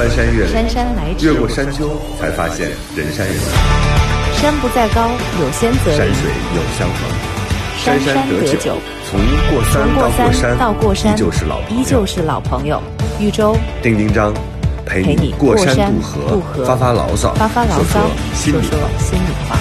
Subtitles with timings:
[0.00, 5.98] 翻山越岭，姗姗来迟越过山丘，才发现人山人海，山不在高，有仙则灵。
[5.98, 7.04] 山水有相逢。
[7.76, 8.78] 山山得酒，
[9.10, 12.82] 从过山到过山依旧是老朋友依旧是老朋友。
[13.18, 14.32] 豫州丁丁张，
[14.86, 18.00] 陪陪你过山渡河，发发牢骚，发发牢骚，
[18.32, 18.88] 说说心里话。
[18.98, 19.58] 心里话。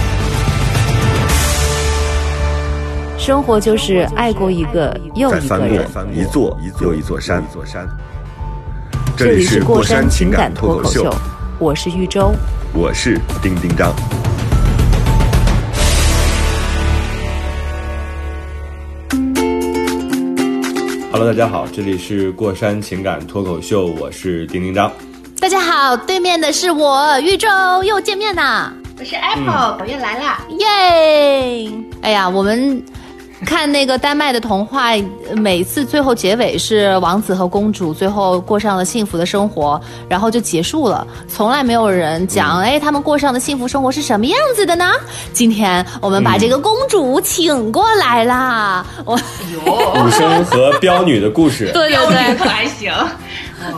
[3.17, 5.85] 生活就是爱过一个又一个再翻过人。
[6.15, 7.85] 一座又一座山，座山。
[9.19, 11.13] 这这里是过过山情感感脱口秀，
[11.59, 12.31] 我是豫州。
[12.73, 13.93] 我是丁丁张。
[21.11, 24.89] Hello，大家好，这里是过山情感脱口秀，我是丁丁张。
[25.41, 27.49] 大家好，对面的是我豫州，
[27.83, 30.39] 又见面啦，我是 Apple，我又来啦。
[30.59, 31.69] 耶！
[32.03, 32.81] 哎呀，我们
[33.45, 34.91] 看那个丹麦的童话，
[35.35, 44.91] 每次最后结尾是王子和公主最后过上了幸福的生活，然后就结束了，从来没有人讲，哎，他们过上的幸福生活是什么样子的呢？
[45.31, 52.91] 今天我们把这个公主请过来啦，我，武生和彪女的故事，对对对，可还行？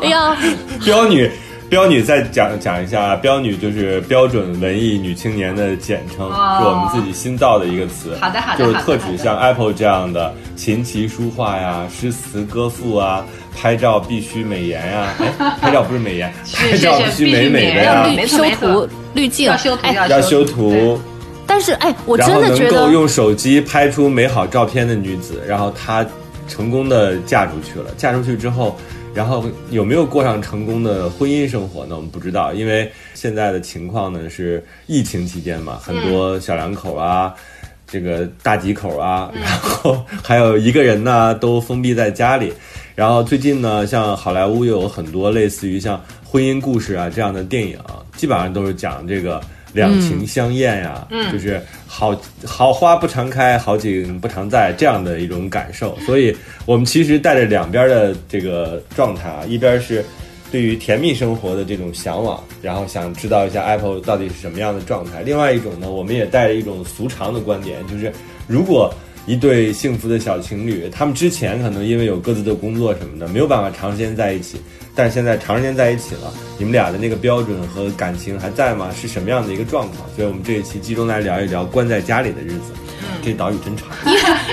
[0.02, 0.36] 哎呀，
[0.84, 1.32] 彪女，
[1.72, 6.58] 彪女再讲讲一下啊，彪女就是标准文艺女青年的简称，哦。
[6.60, 8.14] 是我们自己新造的一个词。
[8.20, 13.26] 好的好的就是特指像 Apple 这样的琴棋书画呀、诗词歌赋啊，
[13.58, 19.46] 拍照必须美颜呀，哎， 拍照不是美颜，拍照是是须美美的必须美呀修图滤镜。
[19.46, 21.00] 要修，图哎，要要修图，
[21.48, 26.06] 但是哎，我真的觉得能够用手机拍出美好照片的女子，然后她
[26.50, 27.86] 成功的嫁出去了。
[27.96, 28.78] 嫁出去之后，
[29.14, 31.96] 然后有没有过上成功的婚姻生活呢？
[31.96, 37.34] 我们不知道，因为现在的情况呢是疫情期间嘛，很多小两口啊。
[37.88, 42.54] 这个大几口啊，然后还有一个人呢，都封闭在家里。
[42.96, 47.78] 然后最近呢，像好莱坞又有很多类似于像婚姻故事啊这样的电影，
[48.16, 49.42] 基本上都是讲这个
[49.74, 55.98] 两情相厌呀、就是好好花不常开，好景不常在这样的一种感受。
[56.06, 60.04] 所以我们其实带着两边的这个状态啊，一边是
[60.52, 65.22] 对于甜蜜生活的这种向往，然后想知道一下 Apple 到底是什么样的状态。
[65.22, 68.12] 另外一种呢，我们也带着一种俗常的观点，就是
[68.48, 68.94] 如果
[69.28, 74.58] 一对幸福的小情侣，他们之前可能因为有各自的工作什么的，没有办法长时间在一起，
[74.94, 78.90] 但是现在长时间在一起了，你们俩的那个标准和感情还在吗？
[78.94, 79.98] 是什么样的一个状况？
[80.16, 82.74] 所以我们这一期集中来聊一聊关在家里的日子。
[83.24, 83.88] 这岛屿真长。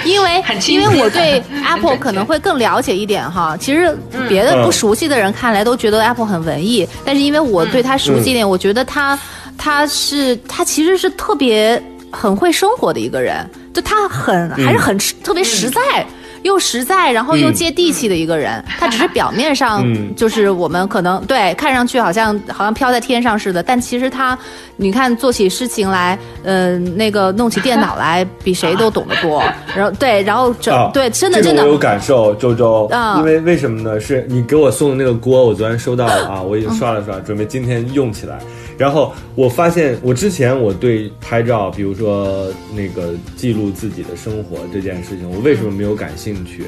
[0.04, 3.56] 因为 因为我对 Apple 可能会更了解一点哈。
[3.60, 3.96] 其实
[4.28, 9.18] 别的不熟悉的人看来都觉得 Apple 很文艺，但是因为我对他熟悉一点，我觉得他
[9.56, 16.06] 他是他其实是特别很会生活的一个人，就他很还是很特别实在。
[16.48, 24.36] 又实在，然后又接地气的一个人， 他只是表面上嗯就是我们可能对看上去好像好像飘在天上似的，但其实他，
[24.76, 29.42] 你看做起事情来，嗯、那个弄起电脑来， 比谁都懂得多。
[29.76, 34.00] 然后对，然后整、啊，对，真的真的这个我有感受，周周，啊因为为什么呢？
[34.00, 38.38] 是你给我送的那个锅，我昨天收到了啊，我已经刷了刷，准备今天用起来。
[38.78, 46.64] 然后我发现，我之前我对拍照，比如说那个记录自己的生活这件事情，我为什么没有感兴趣？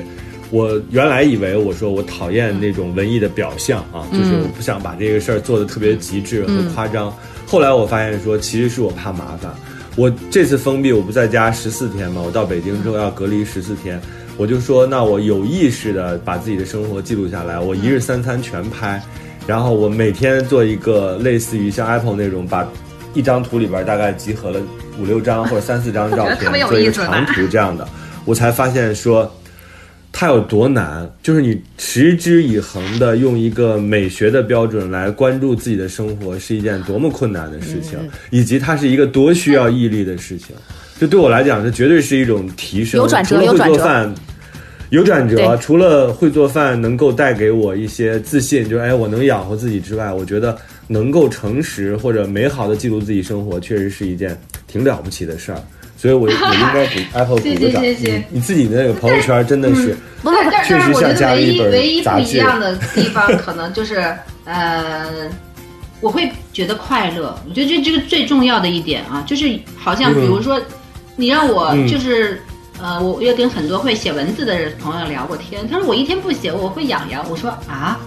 [0.50, 7.14] 我原来以为我说我讨厌那种文艺的表象啊，就是我不想把这个事儿做的特别极致和夸张。
[7.46, 9.54] 后来我发现说，其实是我怕麻烦。
[9.96, 14.00] 我这次封闭，我不在家十四天嘛，我到北京之后要隔离十四天，
[14.36, 19.00] 我就说，那我有意识的把自己的生活记录下来，我一日三餐全拍，
[19.50, 22.64] 然后我每天做一个类似于像 Apple 那种，把
[23.14, 24.60] 一张图里边大概集合了
[24.96, 27.88] 五六张或者三四张照片， 做一个长图这样的，
[28.24, 29.28] 我才发现说。
[30.12, 31.08] 它有多难？
[31.22, 37.96] 就是你持之以恒的用一个美学的标准来关注自己的生活，是一件多么困难的事情，
[38.30, 40.48] 以及它是一个多需要毅力的事情。
[41.00, 43.00] 就对我来讲，这绝对是一种提升。
[43.00, 44.12] 有转折除了会做饭，
[44.90, 45.56] 有转折。
[45.56, 50.56] 除了会做饭能够带给我一些自信，就是哎，我能养活自己之外，我觉得
[50.86, 55.62] 能够诚实或者美好的记录自己生活，确实是一件挺了不起的事儿。
[55.96, 57.82] 所以我， 我应该给 Apple 鼓谢个掌。
[57.82, 59.96] 谢谢谢你你自己的那个朋友圈真的是。
[60.22, 64.02] 不不不，但 确实我觉得像加了一唯一唯一不一样的地方，可能就是
[64.44, 65.06] 呃，
[66.00, 67.38] 我会觉得快乐。
[67.48, 70.60] 我觉得这这个最重要的一点啊，就是好像比如说，
[71.16, 72.40] 你让我嗯就是。
[72.82, 77.24] 呃，我又跟很多会写文字的朋友聊过天，他说我一天不写我会痒痒。
[77.30, 77.98] 我说啊，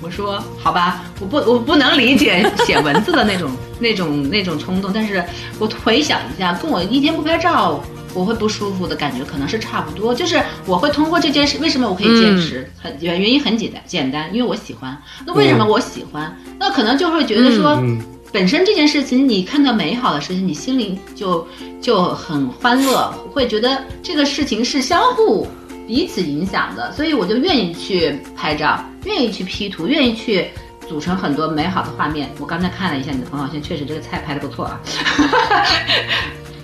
[0.00, 3.50] 我说好吧，我不我不能理解写文字的那种
[3.80, 5.22] 那种那种冲动，但是
[5.58, 7.82] 我回想一下，跟我一天不拍照，
[8.14, 12.70] 我会不舒服的感觉可能是差不多，就是我会通过这件事，为什么我可以坚持？
[12.80, 14.96] 很原原因很简单，简单，因为我喜欢。
[15.26, 16.36] 那为什么我喜欢？
[16.58, 18.00] 那可能就会觉得说，嗯
[18.32, 21.46] 本身这件事情，你看到美好的事情，你心里就
[21.80, 25.48] 就很欢乐，会觉得这个事情是相互
[25.86, 30.48] 彼此影响的，所以我就愿意去拍照，愿意去 P 图，愿意去
[30.88, 32.30] 组成很多美好的画面。
[32.38, 34.80] 我刚才看了一下你的朋友圈，确实这个菜拍的不错啊。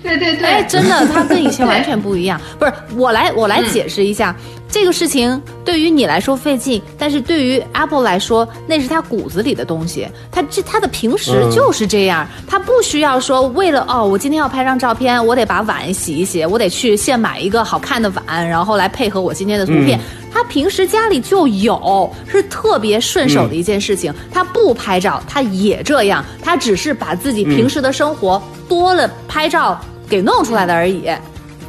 [0.03, 2.41] 对对对，哎，真的，它跟以前完全不一样。
[2.61, 4.37] 不是，我来我来解释一下，
[4.69, 10.07] 这个事情对于你来说费劲，但是对于 Apple 来说，那是他骨子里的东西。
[10.31, 19.99] 他这他的平时就是这样，他不需要说为了哦，我今天要拍张照片，我得把碗洗一洗，我得去现买一个好看的碗，然后来配合我今天的图片。
[20.31, 24.13] 他平时家里就有，是特别顺手的一件事情。
[24.31, 31.09] 他不拍照，他也这样，他只是把自己平时的生活多了拍照给弄出来的而已，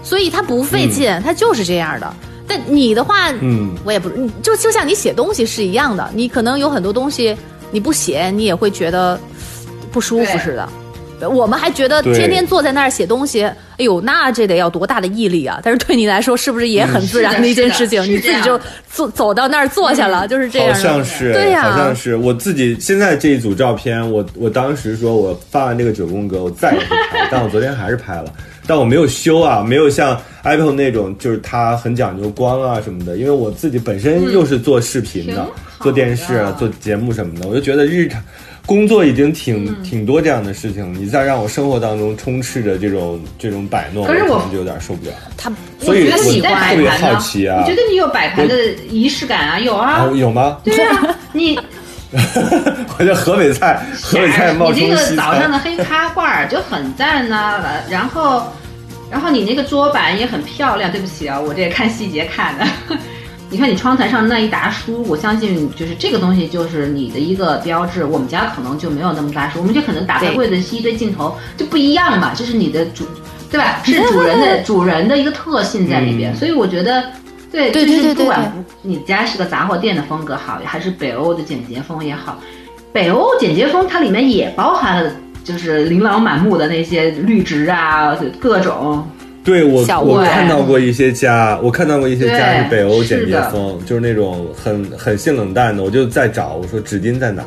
[0.04, 2.14] 所以他不费劲，他就是这样的。
[2.48, 4.10] 但你的话，嗯，我也不，
[4.42, 7.36] 就就像你写东西是一样的，你可能有很多东西
[7.72, 9.20] 你不写，你也会觉得
[9.92, 10.70] 不舒服似的。
[11.32, 15.60] 我们还觉得天天坐在那儿写东西，哎呦，那这得要多大的毅力啊！
[15.64, 18.04] 但是对你来说，是不是也很自然的一件事情？
[18.04, 18.56] 你自己就
[18.88, 20.80] 走走到那儿坐下了，就是这样好。
[20.80, 28.32] 像是，对呀好像是我自己现在这一组照片，我我当时说我发完这个九宫格，我再也不拍，但我昨天还是拍了，
[28.68, 35.48] 但我没有修啊，没有像 Apple 那种，就是它很讲究光啊什么的，因为我自己本身又是做视频的，
[35.80, 38.22] 做电视啊、做节目什么的，我就觉得日常。
[38.66, 45.14] 工作已经挺、挺多这样的事情，你再让我生活当中充斥着这种这种摆弄，可是我可能就有点受不了。
[45.38, 45.50] 他
[45.80, 48.54] 所以我特别好奇啊我觉得你有摆盘的
[48.90, 50.58] 仪式感啊，有啊啊，，有吗？
[50.66, 51.58] 对啊，你
[52.98, 54.96] 我叫河北菜，河北菜冒你这个。
[55.16, 58.44] 早上的黑咖罐儿就很赞呐、然后，
[59.12, 60.90] 然后你那个桌板也很漂亮。
[60.92, 62.66] 对不起啊，我这也看细节看的。
[63.50, 68.04] 你看你窗台上那一沓书，我相信就是这个东西就是你的一个标志。
[68.06, 73.06] 我们家可能就没有那么大书，我们就可能打开柜子是一堆镜头，就不一样嘛，这是你的主，
[73.52, 73.82] 对吧？
[73.84, 77.04] 是主人的主人的一个特性在里边，嗯所以我觉得。
[77.58, 82.40] 对，对就是对对对对不管你家是个杂货店的风格好，还是北欧的简洁风也好，
[82.94, 85.12] 北欧简洁风它里面也包含了
[85.44, 89.08] 就是琳琅满目的那些绿植啊，各种。
[89.44, 95.82] 对我我看到过一些家，我看到过一些家是北欧简洁风，就是那种很很性冷淡的。
[95.82, 97.44] 我就在找，我说纸巾在哪？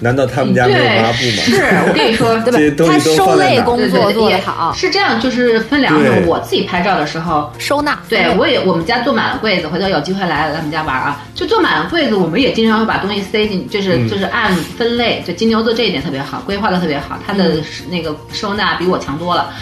[0.00, 1.62] 难道他们家没有对，抹布是？
[1.88, 2.58] 我跟你说， 对吧
[2.90, 3.36] 他收？
[3.36, 6.26] 类工作做得好，是这样，就是分两种。
[6.26, 7.98] 我自己拍照的时候，收纳。
[8.08, 15.22] 对我也我们家坐满了柜子，回头有机会来来我们家玩啊，就坐满了柜子，我们也经常会把东西塞进，就是、嗯就是按分类。
[15.26, 17.56] 就金牛座这一点特别好，规划的特别好，他的
[17.90, 19.52] 那个收纳比我强多了。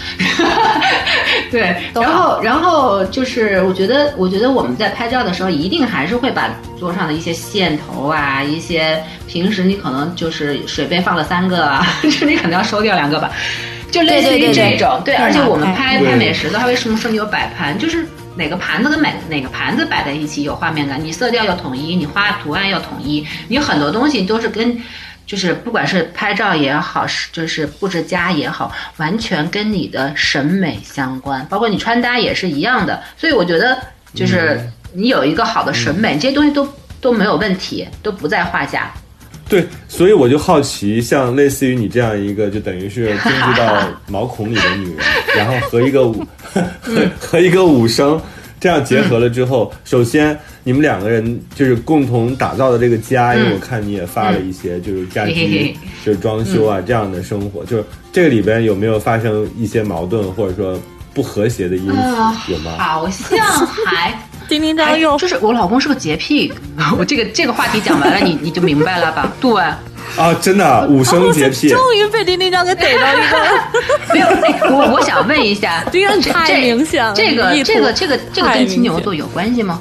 [1.51, 6.49] 对，然后然后就是我觉得我觉得我们在拍照的时候，一定还是会把
[6.79, 13.31] 桌上的一些线头啊，一些平时你可能就是水杯放了三个啊，这 你可能要收掉两个吧。
[13.91, 17.77] 就类似于这种，对，而且我们拍拍美食的话，为什么说你有摆盘？
[17.77, 18.05] 就是
[18.35, 24.79] 哪个盘子跟哪哪个盘子摆在一起有画面感，你色调要统一，你画图案要统一，你很多东西都是跟，
[25.25, 33.01] 就是不管是拍照也好，是就是布置家也好，完全跟你的审美相关，包括你穿搭也是一样的。
[33.17, 33.79] 所以我觉得，
[34.13, 34.59] 就是
[34.93, 36.67] 你有一个好的审美，这些东西都
[37.01, 38.91] 都没有问题，都不在话下。
[39.49, 44.97] 对，所以我就好奇，像类似于你这样一个，就等于是精致到毛孔里的女人，
[45.35, 46.23] 然后和一个武
[46.79, 48.21] 和和一个武生
[48.59, 55.75] 这样结合了之后，首先你们两个人就是共同打造的这个家，因为我看你也发了一些就是家居
[56.05, 60.79] 就是装修啊这样的生活，就是这个里边有没有发生一些矛盾或者说
[61.11, 61.97] 不和谐的因素？
[62.51, 62.77] 有吗？
[62.77, 64.28] 好像还。
[64.49, 66.51] 丁丁还张又就是我老公是个洁癖，
[66.97, 69.31] 我这个这个话题讲完了，你 你就明白了吧？
[69.39, 69.61] 对，
[70.17, 71.69] 啊，真的啊武生洁癖。
[71.69, 74.13] 终于被丁丁张给逮到 一个。
[74.13, 74.27] 没有。
[74.27, 79.79] 哎我我想问一下，这个这太明显了这个这个这个这个跟金牛座有关系吗？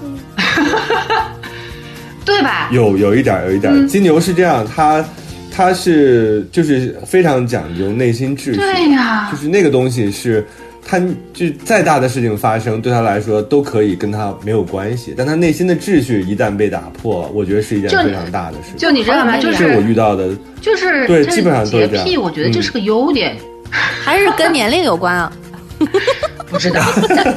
[2.25, 2.69] 对吧？
[2.71, 5.05] 有有一点儿，有一点金牛是这样，他
[5.51, 10.47] 他是就是非常讲究内心秩序，对呀就是那个东西是。
[10.91, 10.99] 他
[11.35, 18.79] 就再大的事情发生，对他来说都可以跟他没有关系，但他内心的秩序一旦被打破，我觉得是一件非常大的事情。
[18.79, 19.37] 就你知道吗？
[19.37, 20.31] 就是我遇到的，
[20.63, 23.37] 就是对基本上都是这样洁癖，我觉得这是个优点。
[23.71, 25.31] 还是跟年龄有关啊？
[26.51, 26.83] 不知道，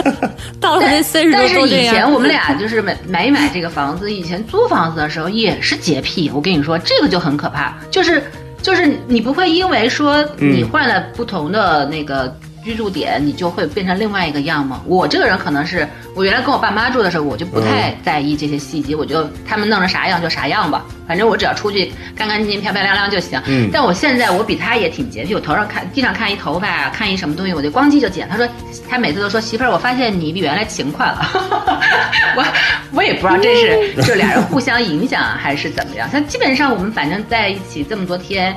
[0.61, 1.89] 到了这岁数但是以。
[1.89, 6.31] 前我们俩就是买买一买这个房子，以前租房子的时候也是洁癖。
[6.33, 8.23] 我跟你说，这个就很可怕，就是
[8.61, 14.81] 就是你不会因为说你换了不同的那个居住点，你就会变成另外一个样吗？
[14.85, 23.41] 我这个人可能是我原来跟我爸妈住的时候，我就不太在意这些细节，我就他们弄成啥样就啥样吧，反正我只要出去干干净净、漂漂亮亮就行。
[23.47, 28.27] 嗯但我现在我比他也挺洁癖，我头上看地上看一头发啊，看一什么东西，我就咣叽就捡。
[28.29, 28.47] 他说
[28.89, 31.29] 他每次都说媳妇儿，我发现你比原来勤快了。
[32.35, 32.45] 我
[32.93, 36.07] 我也不知道这是就俩人互相影响还是怎么样。
[36.11, 38.55] 他基本上我们反正在一起这么多天。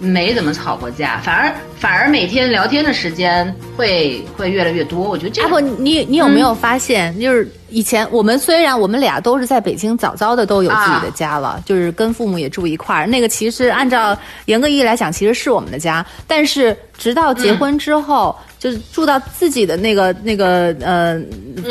[0.00, 5.08] 没怎么吵过架，反而反而每天聊天的时间会会越来越多。
[5.08, 16.04] 我觉得这阿婆，你你有没有发现，就是以前我们虽然我们俩都是在北京早早的都有自己的家了，就是跟父母也住一块儿，那个其实按照严格意义来讲，其实是我们的家。
[16.26, 21.20] 但是直到结婚之后，就是住到自己的那个那个呃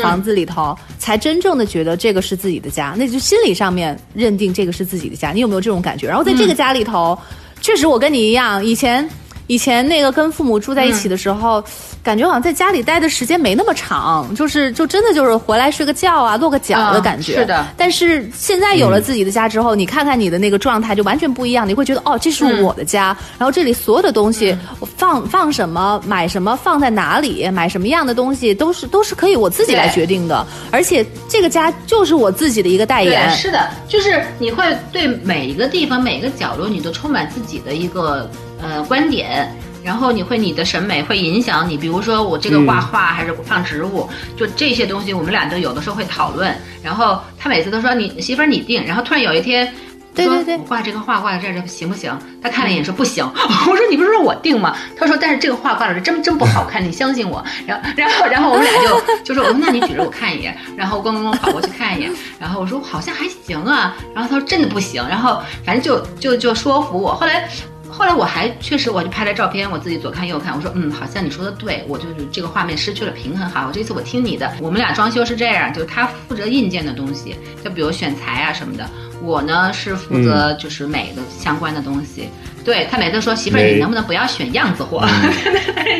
[0.02, 5.30] 房子里头，才真正的觉得这个是自己的家，那就心理上面认定这个是自己的家。
[5.30, 6.08] 你有没有这种感觉？
[6.08, 7.16] 然后在这个家里头。
[7.64, 9.08] 确实，我跟你一样，以前
[9.46, 11.64] 以前那个跟父母住在一起的时候，嗯、
[12.02, 17.34] 感觉好像在家里待的时间没那么长，就是就真的就是回来睡个觉啊，落个脚的感觉。
[17.34, 17.66] 嗯、是的。
[17.76, 24.56] 但是现在有了自己的家之后，嗯、你看看你的那个状态就完全不一样，你会觉得哦，这是我的家，嗯、然后这里所有的东西
[24.96, 30.46] 放放什么、买什么、放在哪里、买什么样的东西，都是都是可以我自己来决定的。
[30.70, 33.30] 而且这个家就是我自己的一个代言。
[33.30, 38.30] 是的，就是你会对每一个地方、每一个角落，你都充满自己的一个
[38.64, 39.48] 呃观点。
[39.84, 46.56] 然后你会你的审美会影响你，比如说我这个挂画还是放植物，嗯、就这些东西我们俩都有的时候会讨论。
[46.82, 49.70] 然后他每次都说你媳妇儿你定，然后突然有一天，
[50.14, 52.18] 对对对，我挂这个画挂在这儿行不行？
[52.42, 53.30] 他看了一眼说不行。
[53.34, 54.74] 我说你不是说我定吗？
[54.98, 57.44] 他说但是这个画挂在这真真不好看，你相信我。
[57.66, 67.46] 然后然后然后我们俩就 就说我说那你举着我看一眼，然后咣咣咣跑过去看一眼，然后我说好像还行啊，然后他说真的不行，然后反正就就就说服我，后来。
[67.96, 73.48] 后来我还确实，我就拍了照片，我自己左看右看，我说，嗯，好像你说的对，我就是这个画面失去了平衡。
[73.48, 74.52] 好，我这次我听你的。
[74.60, 78.84] 我们俩装修是这样，就是他负责硬件的东西，就比如选材啊什么的，
[79.22, 82.28] 我呢是负责就是美的相关的东西。
[82.58, 85.06] 嗯、对他每次说，媳妇儿，你能不能不要选样子货？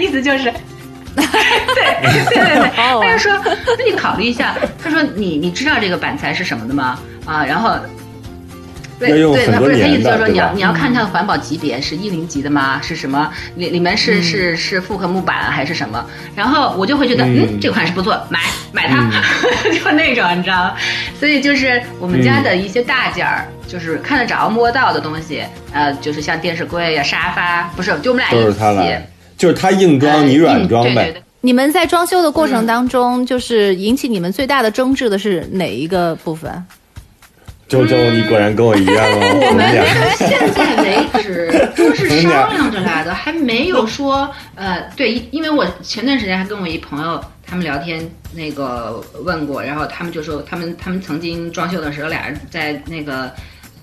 [0.01, 0.53] 意思就是。
[1.15, 3.41] 对对对对，他就说，
[3.79, 4.57] 那你考虑一下。
[4.83, 6.99] 他说，你你知道这个板材是什么的吗？
[7.25, 7.79] 啊，然后。
[9.09, 12.81] 对对，他不是他意思就是说你要你要看它的环保级别是一零级的吗？
[12.83, 13.31] 是什么？
[13.57, 16.05] 里里面是是是复合木板还是什么？
[16.35, 18.41] 然后我就会觉得，嗯，这款是不错，买
[18.73, 19.11] 买它，
[19.71, 20.75] 就那种，你知道吗？
[21.19, 25.43] 所以就是我们家的一些大件儿，就是看得着摸到的东西，
[25.73, 29.07] 呃，就是像电视柜呀、沙发，不是，就我们俩都是他来，
[29.37, 31.15] 就是他硬装，你软装呗。
[31.41, 36.51] 你们在装修的过程当中，就是引起你们最大的争执的是哪一个部分？
[37.75, 39.49] 周周，你果然跟我一样哦。
[39.49, 53.29] 我们到现在为止都是商量着来的，还没有说呃，对，因为我前段时间还跟我一朋友他们聊天，那个问过，然后他们就说他们他们曾经装修的时候，俩人在那个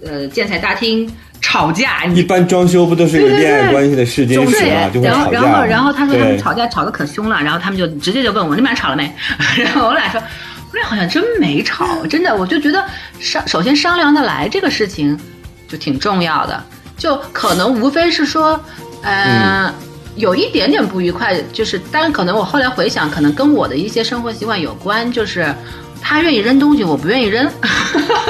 [0.01, 2.05] 呃建材大厅吵架。
[2.05, 4.89] 一般装修不都是一个恋爱关系的试金石吗？
[4.93, 5.41] 就会然后吵架。
[5.41, 9.11] 然后然后他说他们吵架吵得可凶了，然后他们就直接就问我你们俩吵了没？
[9.61, 10.21] 然后我俩说。
[10.71, 12.81] 我俩好像真没吵，真的，我就觉得
[13.19, 15.19] 商首先商量的来这个事情
[15.67, 16.63] 就挺重要的，
[16.97, 18.57] 就可能无非是说，
[19.03, 19.73] 呃，嗯、
[20.15, 25.53] 有一点点不愉快，就是当然可能我后来回想，可能跟我的一些生活习惯有关，就是
[26.01, 27.45] 他愿意扔东西，我不愿意扔，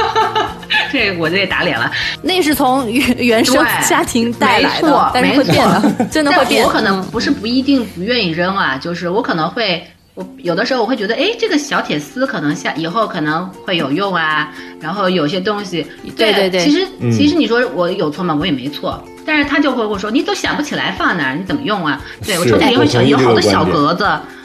[0.91, 1.91] 这我这也打脸了，
[2.24, 6.63] 那是从原原生家庭带来的，但是会变的，真的会变。
[6.63, 9.86] 我可能不是不一定不愿意扔啊，就是我可能会。
[10.13, 14.51] 我有的时候我会觉得，哎，这个小铁丝可能下以后可能会有用啊。
[14.80, 15.86] 然后有些东西，
[16.18, 18.36] 对对对，其实、嗯、其实你说我有错吗？
[18.38, 19.01] 我也没错。
[19.25, 22.01] 但是他就会跟我说，你都想不起来放哪儿，你怎么用啊？
[22.25, 24.03] 对我抽屉里会小有好多小格子，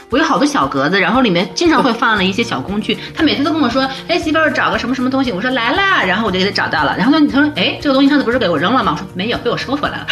[0.09, 2.97] 我有好多小格子，然后里面经常会放了一些小工具。
[3.13, 6.95] 他每次都跟我说，哎，媳妇儿找个什么什么东西，我说来啦，然后我就给他找到了。
[6.97, 8.93] 然后他他说，哎，这个东西上次不是给我扔了吗？
[8.93, 10.07] 我说没有，被我收回来了。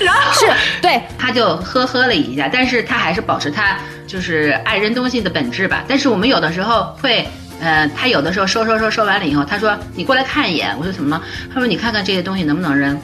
[0.00, 0.46] 然后是
[0.82, 3.76] 对，他就呵呵了一下，但是他还是保持他
[4.06, 5.84] 就是爱扔东西的本质吧。
[5.86, 7.24] 但是我们有的时候会，
[7.60, 11.20] 呃，他有的时候收收收收完了以后，他说你过来看一眼，我说什么？
[11.52, 13.00] 他说你看看这些东西能不能扔。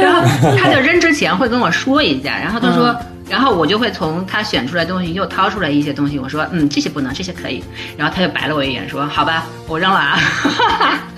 [0.00, 0.22] 然后
[0.56, 2.96] 他就扔之前会跟我说一下，然后他说，
[3.28, 7.62] 然后我就会从他选出来的东西又掏出来一些东西，我说嗯这些不能，这些可以。
[7.96, 10.18] 然后他就白了我一眼说好吧，我扔了啊。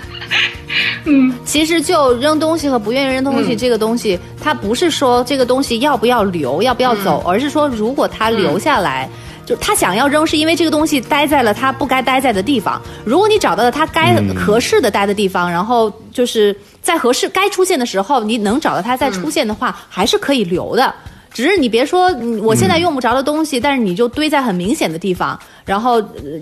[1.05, 12.81] 嗯，其实就扔东西和不愿意扔东西、嗯、这个东西，它不是说这个东西要不要留，要不要走，嗯、而是说如果他留下来，嗯、就他想要扔，是因为这个东西待在了他不该待在的地方。
[13.05, 20.93] 如果你找到了他该合适的待的地方，然后就是在合适该出现的时候，你能找到它再出现的话，还是可以留的。
[21.37, 26.40] 只是你别说，嗯我现在用不着的东西，但是你就堆在很明显的地方，然后呃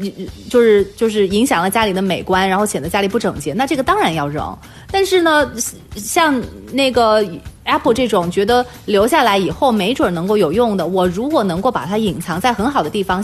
[0.49, 4.57] 就是就是影响了家里的美观，然后显得家里不整洁，那这个当然要扔。
[4.93, 5.51] 但是呢，
[5.97, 7.27] 像那个
[7.65, 13.21] Apple 这种觉得留下来以后没准能够有用的，我如果能够把它隐藏在很好的地方，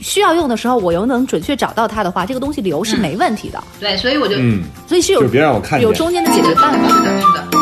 [0.00, 3.62] 需要用的时候我又能准确找到它的话，这个东西留是没问题的。
[3.78, 6.88] 对，所以我就嗯，所以是有就别让我看见有中间的解决办法。
[6.88, 7.61] 是的，是的。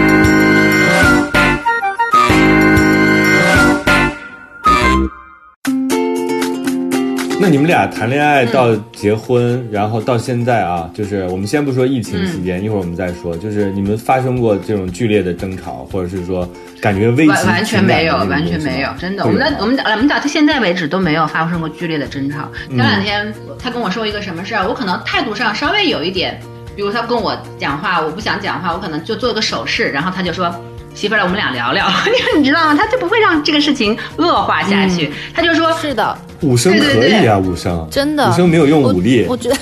[7.41, 16.47] 那你们俩谈恋爱到结婚，然后到现在啊，就是我们先不说疫情期间，一会儿我们再说，就是你们发生过这种剧烈的争吵，或者是说
[16.79, 19.25] 感觉危及完完全没有，完全没有，真的。
[19.25, 22.47] 我们的我们我们俩到现在为止都没有发生过剧烈的争吵。
[22.69, 26.39] 嗯前两天他跟我说一个什么事儿，我可能态度上稍微有一点，
[26.75, 30.53] 比如他跟我讲话，我不想讲话，我可能就做个手势，然后他就说。
[30.93, 31.87] 媳妇儿，我们俩聊聊，
[32.37, 32.75] 你知道吗？
[32.77, 37.09] 他就不会让这个事情恶化下去，他就说是的，武生对对对。
[37.19, 37.87] 可以啊，武生。
[37.89, 38.29] 真的。
[38.29, 39.25] 武生没有用武力。
[39.25, 39.55] 我，我觉得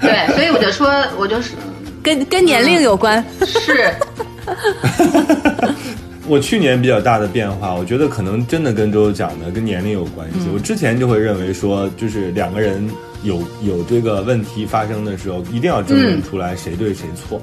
[0.00, 1.52] 对，所以我就说，我就是
[2.02, 3.22] 跟跟年龄有关。
[3.44, 3.92] 是，
[6.26, 10.40] 我去年比较大的变化，我觉得可能真的跟周周讲的跟年龄有关嗯。
[10.40, 10.46] 系。
[10.54, 12.88] 我之前就会认为说，就是两个人
[13.24, 17.42] 有有这个问题发生的时候，一定要争论出来谁对谁错。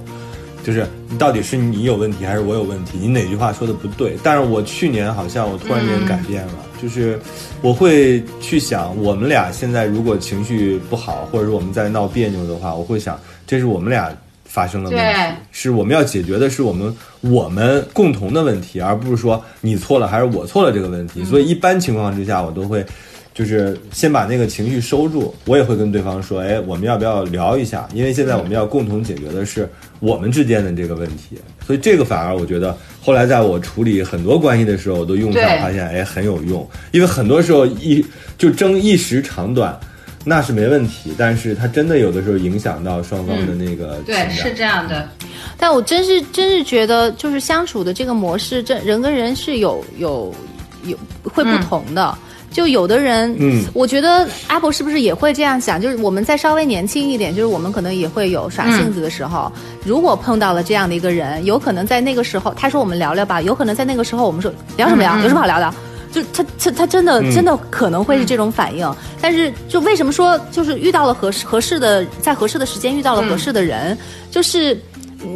[0.65, 0.83] 就是
[1.19, 2.97] 到底是你有问题还是我有问题？
[2.99, 4.17] 你哪句话说的不对？
[4.23, 7.19] 但是我去年好像我突然间改变了，就是
[7.61, 14.11] 我会去想，我们俩现在如果情绪不好，或者是我们在闹别扭的话，我会想，这是我们俩
[14.43, 15.19] 发生了问题，
[15.51, 16.91] 是我们要解决的是我们
[17.21, 21.23] 我们共同的问题，而不是说你错了还是我错了这个问题。
[21.23, 22.83] 所以一般情况之下，我都会。
[23.35, 27.85] 就是先把那个情绪收住，我也会跟对方说，哎，我们要不要聊一下？
[27.93, 31.37] 因为现在我们要共同解决的是我们之间的这个问题，
[31.67, 36.65] 所以这个反而我觉得后来在我处理很多关系的时候，我都用上，发现哎很有用。
[36.93, 38.03] 因为很多时候一
[38.37, 39.77] 就争一时长短，
[40.23, 45.09] 那是没问题，但是它真的有的时候影响到双方的那个情对，是这样的。
[45.57, 50.33] 但我真是真是觉得，就是相处的这个模式，这人跟人是有有
[50.85, 52.17] 有会不同的。
[52.55, 55.81] 就有的人，嗯我觉得 Apple 是不是也会这样想？
[55.81, 59.51] 就是我们再稍微年轻一点，就是我们可能也会有耍性子的时候。
[59.83, 65.17] 如果碰到了这样的一个人，有可能在那个时候，他说我们聊聊吧，有可能在那个时候我们说聊什么聊？
[65.17, 65.73] 有什么好聊的？
[66.13, 68.89] 就他他他真的、嗯真的可能会是这种反应，
[69.19, 73.97] 但是就为什么说就是遇到了合适合适的，在合适的时间遇到了合适的人，
[74.31, 74.79] 就是。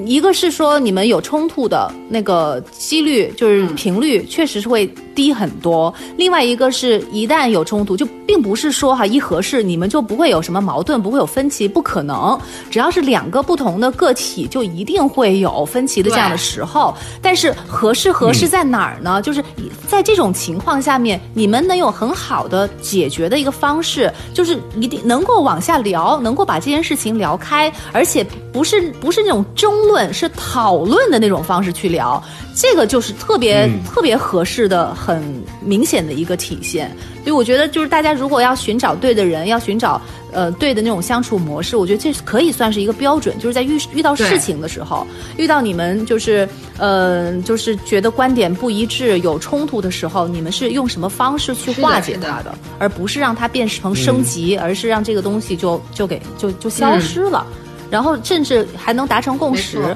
[0.06, 4.88] 一个是说你们有冲突的那个几率，就是频率确实是会
[5.20, 5.94] 低很多。
[6.16, 12.40] 另外一个是一旦有冲突，就并不是说哈一合适你们就不会有什么矛盾，不会有分歧，不可能。
[12.72, 16.96] 只要是两个不同的个体，就一定会有分歧的这样的时候。
[17.22, 19.22] 但是合适合适在哪儿呢？
[19.22, 19.44] 就是
[19.90, 32.24] 在这种情况下面，你们能有很好的解决的一个方式，就是一定能够往下聊，能够把这件事情聊开，而且不是不是那种争论，是讨论的那种方式去聊，
[32.56, 36.92] 这个就是特别、嗯特别合适的、很明显的一个体现。
[37.24, 40.00] 所以我觉得，就是大家如果要寻找对的人，要寻找
[40.32, 45.06] 呃对的那种相处模式，我觉得这可以算是一个标准，就是在遇遇到事情的时候，
[45.38, 57.46] 遇到你们就是呃就是觉得观点不一致、有冲突的时候，你们是用什么方式去化解它的，而不是让它变成升级，而是让这个东西就就给就就消失了，
[57.90, 59.96] 然后甚至还能达成共识，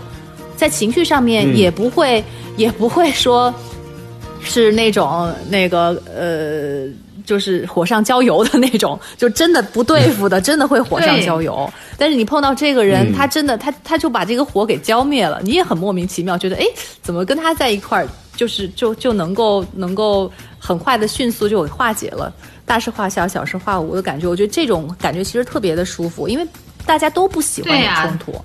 [0.58, 1.56] 在情绪上面嗯。
[1.56, 2.24] 也不会、
[2.58, 3.54] 也不会说
[4.44, 6.88] 是那种那个呃。
[7.26, 11.72] 就是火上浇油的那种，就真的不对付的，真的会火上浇油。
[11.98, 16.66] 但是你碰到这个人，嗯他真的他他就把这个火给浇灭了，你也很莫名其妙，觉得哎，
[17.02, 20.30] 怎么跟他在一块儿，就是就就能够能够
[20.60, 22.30] 很快的迅速就给化解了，
[22.66, 24.28] 大事化小，小事化无的感觉。
[24.28, 26.46] 我觉得这种感觉其实特别的舒服，因为
[26.86, 28.36] 大家都不喜欢有冲突，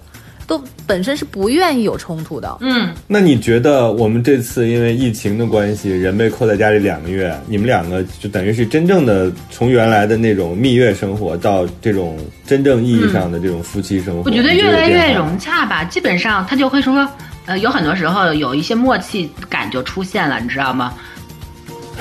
[0.48, 2.56] 都本身是不愿意有冲突的。
[2.62, 17.06] 嗯，那你觉得我们这次因为疫情的关系，人被扣在家里两个月，你们两个就等于是真正的从原来的那种蜜月生活到这种真正意义上的这种夫妻生活，我觉得越来越融洽吧，基本上他就会说，
[17.44, 20.94] 呃，有很多时候有一些默契感就出现了，你知道吗？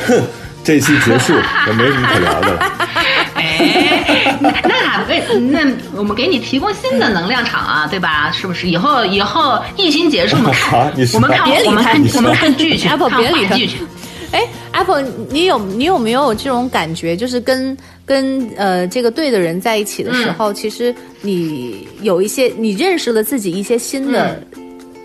[0.08, 0.16] 哼
[0.64, 1.34] 这期结束，
[1.68, 2.72] 也没什么可聊的了。
[3.38, 5.60] 哎，那为那
[5.96, 8.32] 我们给你提供新的能量场啊，对吧？
[8.32, 8.68] 是不是？
[8.68, 13.78] 以后以后疫情结束，我们 看我们看我们看我们看剧去，Apple 看别理他话剧去。
[14.32, 17.16] 哎 Apple，你有你有没有这种感觉？
[17.16, 24.44] 就是跟跟呃这个对的人在一起的时候，其实你有一些你认识了自己一些新的、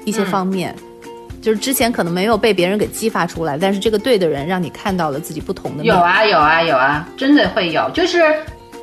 [0.04, 0.74] 一些方面，
[1.42, 5.84] 就是之前可能没有被别人给激发出来，但是这个对的人让你看到了自己不同的。
[5.84, 8.20] 有啊有啊有啊，真的会有，就是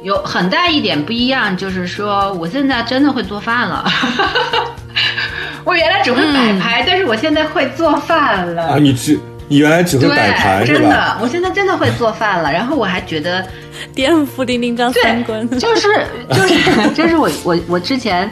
[0.03, 3.85] 有很大一点不一样，就是说我现在真的会做饭了。
[5.65, 8.63] 我原来只会摆拍，但是我现在会做饭了。
[8.73, 9.17] 啊，你只
[9.47, 10.79] 你原来只会摆盘对，是吧？
[10.81, 12.51] 真的，我现在真的会做饭了。
[12.51, 13.45] 然后我还觉得，
[13.93, 15.47] 颠覆丁丁张三观。
[15.59, 15.87] 就是
[16.31, 18.29] 就是 就是我我我之前，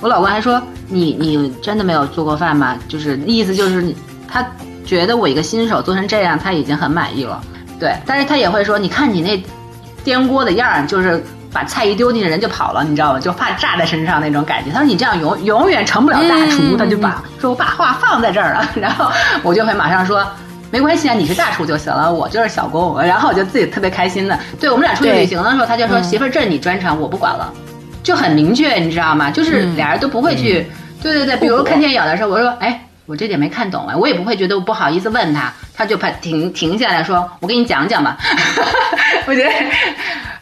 [0.00, 2.76] 我老公还说你你真的没有做过饭吗？
[2.88, 3.94] 就是意思就是
[4.26, 4.44] 他
[4.84, 7.40] 觉得我一个新手做成这样，他已经很满意了。
[7.78, 9.42] 对，但是他也会说，你看你那
[10.02, 11.22] 颠锅的样儿，就是。
[11.52, 13.18] 把菜一丢进去，人就跑了，你知道吗？
[13.18, 14.70] 就怕炸在身上那种感觉。
[14.70, 19.10] 他说你这样永永远成不了大厨，嗯他就把说我把话放在这儿了， 然后
[19.42, 20.24] 我就会马上说。
[20.70, 23.02] 没关系啊，你是大厨就行了，我就是小工。
[23.02, 24.38] 然后我就自己特别开心的。
[24.60, 27.52] 对我们俩出去旅行的时候，他就说：“嗯媳妇儿，这是你专长，我不管了。”
[28.02, 29.30] 就很明确，你知道吗？
[29.30, 30.66] 就是嗯俩人都不会去，
[31.02, 31.36] 对对对。
[31.36, 38.16] 比如看电影的时候，我说：“哎，我这点没看懂啊。”我也不会觉得不好意思问他，他就怕停停下来说：“我给你讲讲吧。
[39.26, 39.50] ”我觉得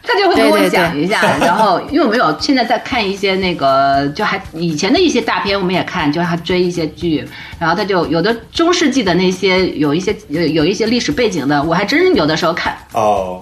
[0.01, 1.21] 他就会给我对对对讲一下。
[1.39, 7.27] 然后因为我们有现在在看一些那个，就还以前的一些大片，我们也看，就还追一些剧。
[7.59, 12.75] 然后他就有的中世纪的那些，有一些有有一些历史背景的，我还真有的时候看。
[12.93, 13.39] 哦，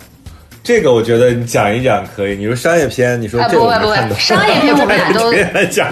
[0.68, 2.36] 这个我觉得你讲一讲可以。
[2.36, 4.20] 你说商业片，你说啊这个不会不会我没看懂。
[4.20, 5.32] 商业片我们俩都
[5.72, 5.88] 讲，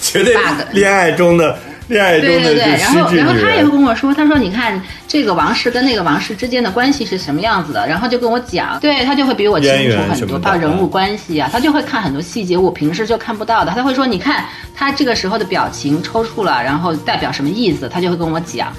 [0.00, 0.34] 绝对
[0.72, 3.70] 恋爱中的恋爱中的对对对，然后然后他也会。
[3.70, 18.72] 跟我说，他说你看这个王室跟那个王室之间的关系是什么样子的，然后就跟我讲，对他就会比我清楚很多，包括人物关系啊，他就会看很多细节，我平时就看不到的，他会说你看他这个时候的表情抽搐了，然后代表什么意思，他就会跟我讲。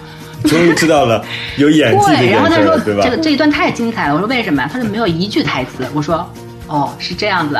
[0.46, 1.24] 终于知道了
[1.58, 3.10] 有演技然后他说件事了，对吧这？
[3.12, 4.68] 个这一段太精彩了，我说为什么？
[4.72, 6.30] 他说没有一句台词，我说
[6.68, 7.60] 哦是这样子。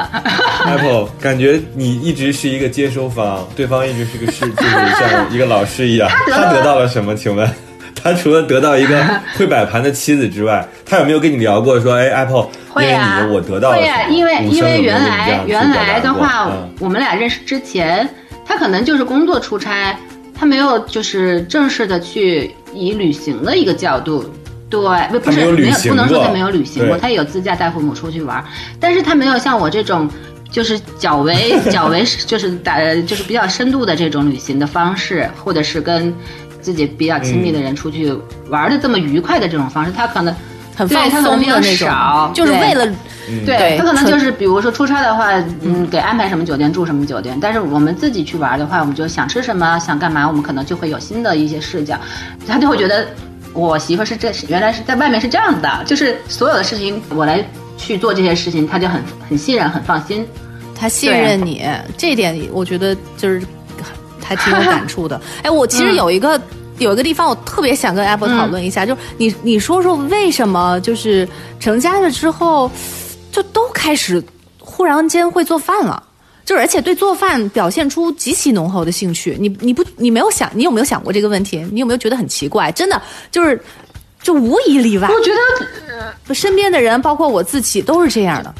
[0.66, 6.10] Apple， 感觉你一直是一个接收方，对方一直是个是，就是像一个老师一样。
[6.26, 7.14] 得他得到了什么？
[7.16, 7.50] 请问，
[8.02, 9.04] 他除了得到一个
[9.38, 18.08] 会摆盘的妻子之外，他有没有跟你聊过说，哎，Apple，因为你我得到了因为因为原来原来的话，嗯我们俩认识之前，
[18.46, 19.96] 他可能就是工作出差，
[20.34, 24.24] 他没有就是正式的去以旅行的一个角度。
[24.70, 28.44] 对，不不是没有不能说他没有旅行过，他也有自驾带父母出去玩，
[28.80, 30.10] 但是他没有像我这种，
[30.50, 36.12] 就是较为 较为就是打就是比较深度的这种旅行的方式，或者是跟
[36.60, 38.12] 自己比较亲密的人出去
[38.50, 40.42] 玩的这么愉快的这种方式，他可能对
[40.76, 42.86] 很放松的那种少，就是为了
[43.46, 45.32] 对他可能就是比如说出差的话，
[45.62, 52.00] 嗯，给安排什么酒店住什么酒店，但是我们自己去玩的话，我们就想吃什么想干嘛，我们可能就会有新的一些视角，
[52.48, 53.08] 他就会觉得
[53.54, 57.44] 我媳妇是这原来是在外面是这样子的，就是所有的事情我来
[57.78, 60.28] 去做这些事情，他就很很信任很放心。
[60.76, 61.64] 他信任你，
[61.98, 63.42] 这一点我觉得就是
[64.22, 65.22] 还挺有感触的。
[65.44, 66.40] 哎，我其实有一个、
[66.80, 71.28] 有一个地方，我特别想跟 Apple 讨论一下，就是你你说说为什么就是
[71.60, 72.70] 成家了之后，
[73.32, 74.24] 就都开始
[74.60, 76.02] 忽然间会做饭了。
[76.46, 79.38] 就是，而且对做饭表现出极其浓厚的兴趣。
[79.40, 81.66] 你你不你没有想，你有没有想过这个问题？
[81.72, 82.70] 你有没有觉得很奇怪？
[82.74, 83.58] 真的就是，
[84.22, 85.08] 就无一例外。
[85.08, 85.32] 我觉
[86.28, 88.54] 得身边的人，包括我自己，都是这样的。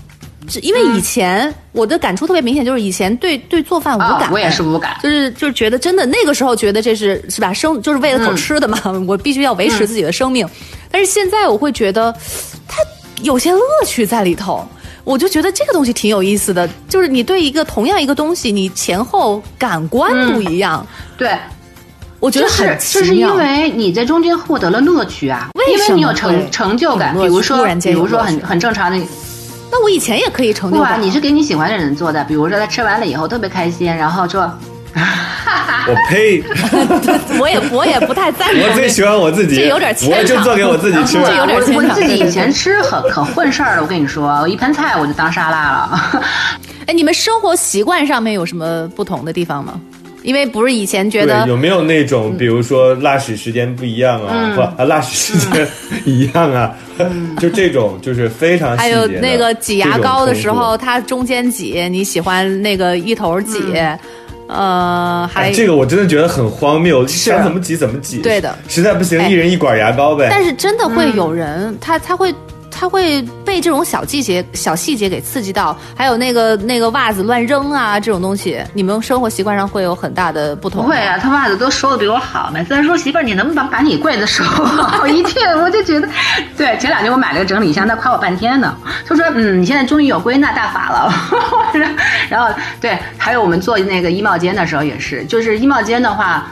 [0.48, 8.78] 是因为以前我的感触特别明显，就是以前对对做饭无感、啊我也是无感就是就是觉得真的那个时候觉得这是是吧生就是为了口吃的嘛，
[9.08, 10.48] 我必须要维持自己的生命。
[10.92, 12.14] 但是现在我会觉得，
[12.68, 12.78] 它
[13.22, 14.68] 有些乐趣在里头。
[15.06, 21.38] 我就觉得这个东西挺有意思的，就是你对一个同样一个东西，你前后感官不一样，对，
[22.22, 29.06] 我觉得就是很奇就是因为你在中间获得了乐趣啊，为什么因为你有成成就感，比如说比如说很很正常的。
[29.74, 34.42] 那我以前也可以成就不啊，你是给你喜欢的人做的，比如说他吃完了以后特别开心，然后说
[34.94, 36.44] 我呸！
[37.42, 38.62] 我也我也不太赞同。
[38.62, 41.14] 我最喜欢我自己，这有点牵强我就做给我自己吃。
[41.26, 46.22] 这有点牵强我我自己以前吃很可混事儿了，我跟你说，我一盘菜我就当沙拉了。
[46.86, 49.74] 哎，你们生活习惯上面有什么不同的地方吗？
[50.24, 54.56] 因为不是以前觉得，有没有那种，比如说拉屎时间不一样啊，嗯。
[54.56, 55.68] 不啊，拉屎时间
[56.06, 56.74] 一样啊，
[57.40, 63.60] 就这种就是非常还有那个挤牙膏的时候，它中间挤，你喜欢那个一头挤，
[64.48, 68.56] 呃，还，这个我真的觉得很荒谬，想怎么挤怎么挤，对的。
[68.68, 69.30] 实在不行哎。
[69.30, 70.28] 一人一管牙膏呗。
[70.30, 72.34] 但是真的会有人，他他会
[72.84, 80.84] 他会被这种小细节、小细节给刺激到，还有那个那个袜子乱扔啊这种东西，你们生活习惯上会有很大的不同。
[80.84, 85.58] 不会啊，他袜子都收的比我好，每次他说媳妇儿，你能不能把把你柜子收好一点？
[85.60, 86.10] 我就觉得，
[86.58, 88.76] 对，前两天我买了个整理箱，他夸我半天呢，
[89.08, 91.14] 他说，嗯，你现在终于有归纳大法了。
[92.28, 96.46] 然后对，还有我们做那个衣帽间的时候也是，就是衣帽间的话，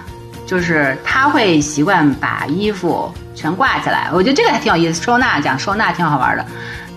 [0.52, 6.46] 就是他会习惯把衣服全挂起来，我觉得这个还挺有意思，收纳讲收纳挺好玩的。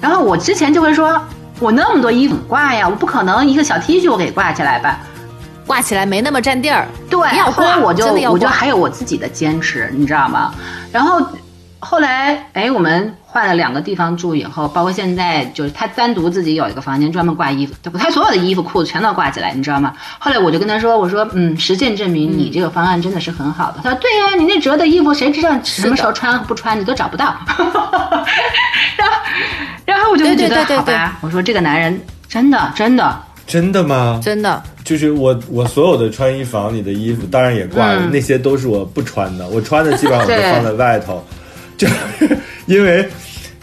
[0.00, 1.22] 然后我之前就会说，
[1.60, 4.98] 我那么多衣服挂呀，我不可能一个小 T 恤我给挂起来吧。
[5.68, 10.52] 挂起来没那么占地儿，对，要挂，我就我就还有我自己的坚持，你知道吗？
[10.90, 11.24] 然后
[11.78, 19.92] 后来，哎，我们换了两个地方住以后，包括现在就是他单独自己有一个房间专门挂衣服，他所有的衣服裤子全都挂起来，你知道吗？
[20.20, 23.80] 后来我就跟他说，我说，嗯，实践证明你这个方案真的是很好的。
[23.82, 27.34] 他说，对呀、你那折的衣服谁知道什么时候穿不穿，你都找不到。
[28.96, 29.16] 然后，
[29.84, 33.20] 然后我就对觉得对对对对好吧，我说这个男人真的真的。
[33.48, 34.20] 真的吗？
[34.22, 34.62] 真的。
[34.84, 41.26] 就是我我所有的穿衣房里的衣服，当然也挂了，嗯那些都是我不穿的，我穿的基本上我都 放在外头，
[41.76, 41.88] 就
[42.66, 43.06] 因为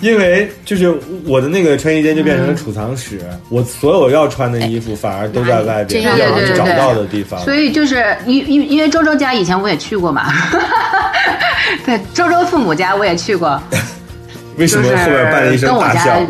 [0.01, 0.93] 因为就是
[1.25, 7.39] 我的那个穿衣间就变成了储藏室，我所有要穿的衣服反而都在外边，哎这样要对对对找到的地方。
[7.41, 10.25] 所以就是因因因为周周家以前我也去过嘛，
[11.85, 13.61] 对，周周父母家我也去过，
[14.57, 16.21] 为什就是么后面伴了一声跟我家大笑？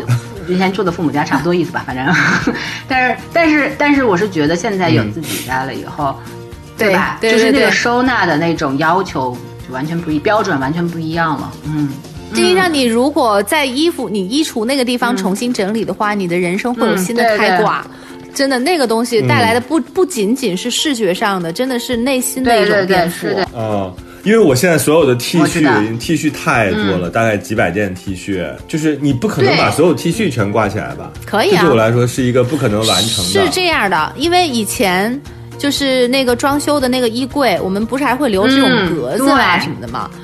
[0.48, 2.04] 以前住的父母家差不多意思吧，反正，
[2.88, 6.14] 但是但是但是我是觉得现在有自己家了以后，
[6.76, 7.16] 对吧？
[7.20, 11.88] 对就是那个收纳的那种要求就完全不一，标准完全不一样了，嗯。
[12.34, 17.86] 这一让你如果在衣服你衣橱那个地方重新整理的话，你的人生会有新的嗯对开挂。
[18.34, 23.12] 真的，那个东西带来的不、不仅仅是视觉上的，真的是内心的一种颠覆。
[23.12, 23.42] 是的。
[23.54, 23.92] 啊、
[24.24, 31.12] 因为我现在所有的 T 恤，T 恤太多了，大概几百件 T 恤，就是你不可能把所有 T 恤全挂起来吧？
[31.26, 31.60] 可以啊。
[31.60, 33.30] 这对我来说是一个不可能完成的。
[33.30, 35.20] 是这样的，因为以前
[35.58, 40.10] 就是那个装修的那个衣柜，我们不是还会留这种嗯格子啊什么的吗？
[40.14, 40.21] 嗯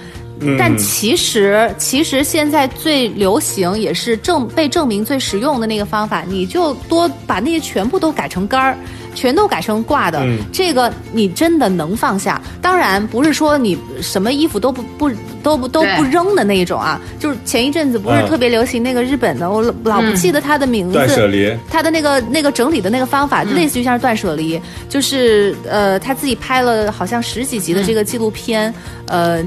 [0.59, 8.79] 但其实，其实现在最流行也是证被证明最实用的那个方法，你就多把那些全部都改成杆儿，
[9.15, 10.39] 全都改成挂的，嗯。
[10.53, 12.41] 这个你真的能放下。
[12.63, 15.11] 当然不是说你什么衣服都不不
[15.43, 20.95] 都不都不扔的那种啊，就是前一阵子不是嗯特别流行那个日本的，我老老不嗯记得他的名字。
[20.95, 28.73] 断舍离，他的那个那个整理的那个方法，类似于像是断舍离，就是呃他自己拍了好像十几集的这个纪录片，
[29.07, 29.43] 呃，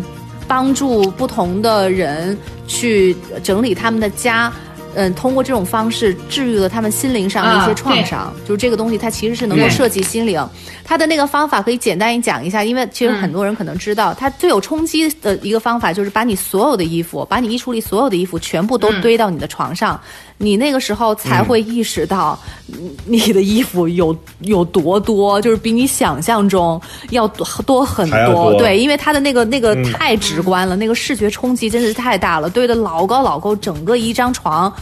[0.51, 2.37] 帮助不同的人
[2.67, 4.51] 去整理他们的家。
[4.93, 8.33] 嗯，通过这种方式治愈了他们心灵上的一些创伤。
[8.45, 10.45] 就是这个东西，它其实是能够对涉及心灵。
[10.83, 19.97] 它的那个方法可以简单一讲一下，因为其实很多人可能知道，它最有冲击的一个方法就是把你所有的衣服，把你衣橱里所有的衣服全部都堆到你的床上，
[20.41, 22.37] 你那个时候才会意识到，
[22.73, 34.73] 嗯你的衣服有有多多，就是比你想象中要多多很多对，因为它的那个那个太直观了，那个视觉冲击真的是太大了，堆的老高老高，整个一张床。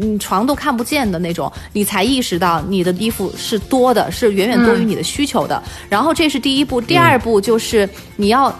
[0.00, 5.62] 嗯，床都看不见的那种，你才意识到你的衣服是多的，是远远多于你的需求的。
[5.88, 8.52] 然后这是第一步，第二步就是你要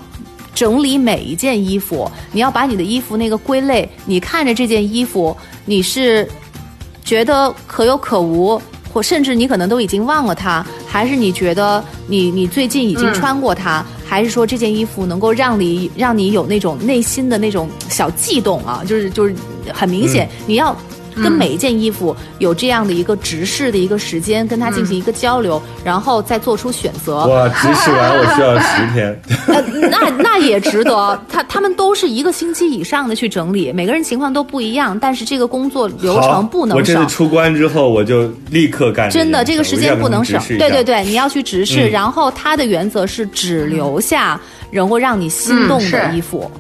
[0.55, 3.89] 整理每一件衣服，你要把你的衣服那个归类。
[4.07, 6.29] 你看着这件衣服，你是
[7.05, 8.61] 觉得可有可无，
[8.93, 18.83] 或甚至你可能都已经忘了它，还是你觉得你你最近已经穿过它，还是说这件衣服能够让你让你有那种内心的那种小悸动啊？
[18.87, 19.35] 就是就是
[19.73, 20.77] 很明显，你要。
[21.23, 27.27] 跟每一件衣服有这样的一个直视的一个时间，跟它进行一个交流，然后再做出选择。
[27.27, 29.21] 哇，直视完我需要十天。
[29.49, 31.21] 呃，那那也值得。
[31.29, 36.79] 他他们都是一个星期以上的去整理，每个人情况都不一样，但是这个工作流程不能少。
[36.79, 39.11] 我这次出关之后，我就立刻干。
[39.11, 44.41] 真的，这个时间不能省对对对，你要去直视，嗯然后他的原则是只留下
[44.73, 46.51] 能够让你心动的衣服，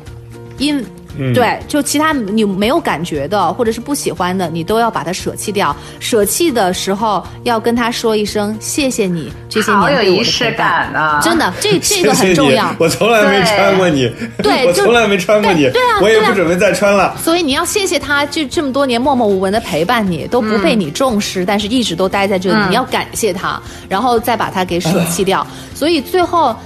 [0.59, 0.85] 因。
[1.18, 5.74] 嗯对，就其他你没有感觉的，或者是不喜欢的，你都要把它舍弃掉。
[6.00, 10.64] 舍弃的时候要跟他说一声谢谢你这些好有年对我的仪式陪伴。
[10.64, 11.20] 感啊！
[11.22, 12.74] 真的，这这个很重要。
[12.79, 14.11] 我从来没穿过你，
[14.42, 17.16] 对 我从来没穿过你，对对啊我也不准备再穿了。
[17.22, 25.46] 所以你要谢谢他，就这么多年默默无闻的陪伴你，都不被你重视，但是一直都待在这里，嗯你要感谢他，然后再把它给舍弃掉。
[25.74, 26.57] 所以最后，嗯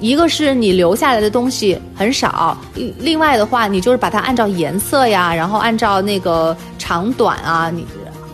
[0.00, 2.56] 一个是你留下来的东西很少，
[2.98, 7.86] 另外的话，你就是把它按照颜色呀，然后按照那个长短啊，你。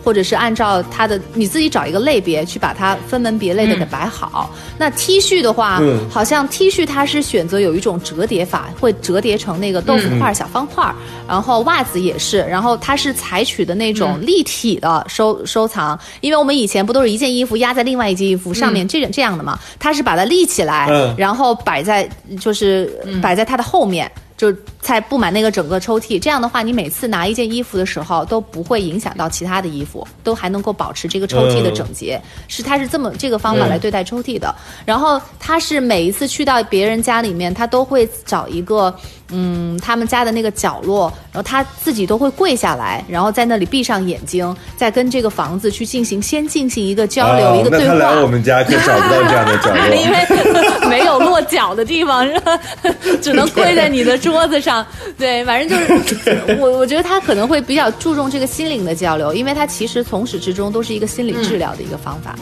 [0.05, 4.49] 或者是按照它的你自己找一个类别去把它分门别类的给摆好。
[4.77, 6.07] 那 T 恤的话，嗯。
[6.09, 10.93] 好像 T 恤它是选择有一种折叠法，会折叠成那个豆腐块儿、小方块儿，
[11.27, 21.15] 然后袜子也是，然后它是采取的那种立体的收、收藏，因为我们以前不都是一件衣服压在另外一件衣服上面、这种这样的嘛，它是把它立起来，嗯。
[21.17, 22.07] 然后摆在
[22.39, 22.91] 就是
[23.21, 24.09] 摆在它的后面。
[24.37, 32.21] 就才布满那个整个抽屉，这样的话，你每次拿一件衣服的时候都不会影响到其他的衣服，都还能够保持这个抽屉的整洁。
[32.47, 34.53] 是他是这么这个方法来对待抽屉的。
[34.85, 38.93] 然后他是每一次去到别人家里面，他都会找一个
[39.29, 48.21] 嗯他们家的那个角落，然后他自己都会跪下来，然后在那里闭上眼睛，再跟这个房子去进行先进行一个交流、哦一个对那他来话。
[48.21, 50.61] 我们家就找不到这样的角因落。
[50.61, 52.27] 为 没有落脚的地方？
[53.21, 54.85] 只能跪在你的桌子上。
[55.17, 55.75] 对，反正就
[56.23, 62.35] 是我，我觉得他可能会比较注重这个心灵的交流，因为他其实从始至终都是一个心理治疗的一个方法。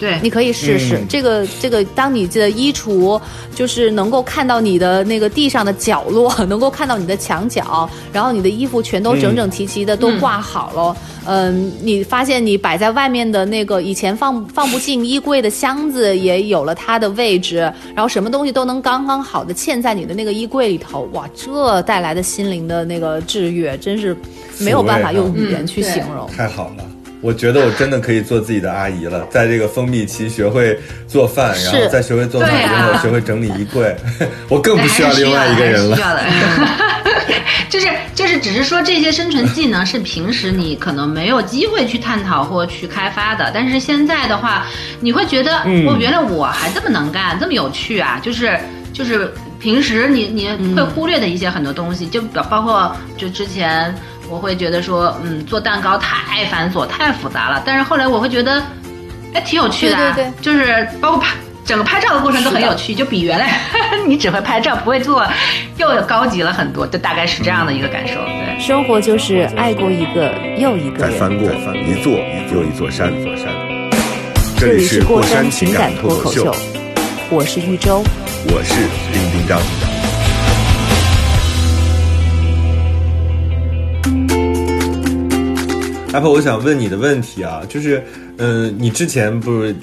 [0.00, 3.20] 对，你可以试试、嗯这个这个，当你的衣橱
[3.54, 10.96] 就是能够看到你的那个地上的角落， 能够看到你的墙角，然后你的衣服全都整整齐齐的都挂好了。
[11.26, 17.58] 嗯你发现你摆在外面的那个以前放放不进衣柜的箱子也有了它的位置，
[17.94, 24.16] 然后什么东西都能刚刚好的嵌在你的那个衣柜里头，哇，这带来的心灵的那个治愈，真是
[24.58, 26.26] 没有办法用语言去形容。
[26.34, 26.84] 太好了。
[27.20, 33.94] 我觉得我真的可以做自己的阿姨了， 在这个封闭期学会做饭，然后再学会做饭之对啊后学会整理衣柜，
[34.48, 35.96] 我更不需要另外一个人了。
[35.96, 36.24] 需要的，
[37.68, 44.66] 就 是就是，只是说这些生存技能是平时你可能没有机会去探讨或去开发的，但是现在的话，
[45.00, 48.18] 你会觉得，嗯哦，原来我还这么能干，这么有趣啊！
[48.22, 48.58] 就是
[48.92, 53.94] 就是平时你你会忽略的一些很多东西，就包包括就之前
[54.30, 58.62] 我会觉得说，嗯，做蛋糕太繁琐太复杂了，但是后来我会觉得，
[59.34, 63.58] 哎，挺有趣的、啊，对对对就是包括拍整个拍照的过程都很有趣，就比原来
[64.06, 65.26] 你只会拍照不会做，
[65.78, 68.14] 又高级了很多，就大概是这样的一个感受。
[68.14, 71.12] 对，生活就是爱过一个又一个人。
[71.12, 72.12] 再翻过一座
[72.52, 73.46] 又一座山，座山。
[74.56, 76.58] 这里是这里是过过山山情情感感脱口秀脱口秀，，
[77.30, 78.02] 我是玉州。
[78.46, 78.74] 我是
[79.12, 79.99] 丁丁张。
[86.12, 88.02] Apple，我想问你的问题啊，就是，
[88.38, 89.74] 嗯、你之前不是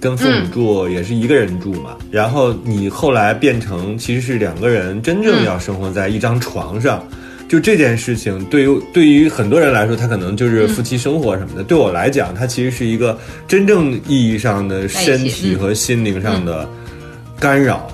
[0.00, 1.96] 跟父母住，也是一个人住嘛？
[2.10, 7.06] 然后你后来变成其实是两个人真正要生活在一张床上，
[7.48, 11.62] 就这件事情，对于对于很多人来说，他可能就是夫妻生活什么的。
[11.62, 16.68] 对我来讲，它其实是一个真正意义上的身体和心灵上的
[17.38, 17.88] 干扰。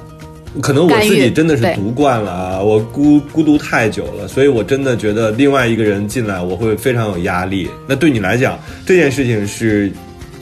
[0.60, 7.70] 可能我自己真的是对独惯了啊，我孤孤独太久了，所以我真的觉得另外一个人进来，我会非常有压力。
[7.86, 9.90] 那对你来讲，这件事情是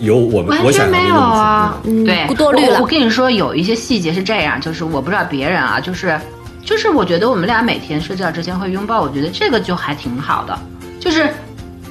[0.01, 1.81] 有我们完我想全没有啊。
[1.85, 6.18] 嗯对，多虑了我我跟你说，有一些细节是这样，就是我不知道别人啊，就是
[6.64, 10.59] 就是我觉得我们俩每天睡觉之前会拥抱，我觉得这个就还挺好的，
[10.99, 11.29] 就是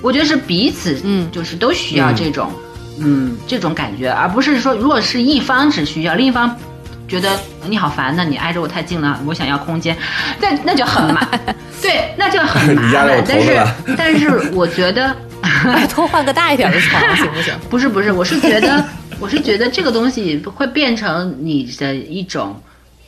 [0.02, 2.52] 我觉得是彼此，嗯就是都需要这种，
[3.00, 6.54] 嗯这种感觉，而不是说如果是一方只需要，另一方。
[7.10, 9.98] 觉得你好烦呐，你挨着我太近了，我想要空间，
[10.39, 11.28] 但那就很麻，
[11.82, 13.24] 对，那就很麻烦。
[13.28, 13.65] 但是
[13.98, 15.15] 但是我觉得，
[15.65, 17.54] 拜托换个大一点的床行不行？
[17.69, 18.86] 不是不是，我是觉得，
[19.19, 22.56] 我是觉得这个东西会变成你的一种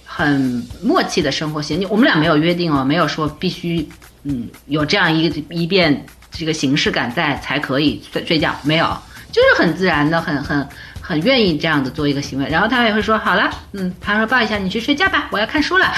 [0.06, 1.92] 很默契的生活习惯。
[1.92, 3.88] 我们俩没有约定哦，没有说必须
[4.24, 8.86] 嗯有这样一个一遍这个形式感在才可以睡睡觉，没有，
[9.32, 10.68] 就是很自然的，很很
[11.12, 12.48] 很愿意这样子做一个行为。
[12.50, 15.92] 然后他也会说好了，嗯，他说抱一下你去睡觉吧，我要看书了。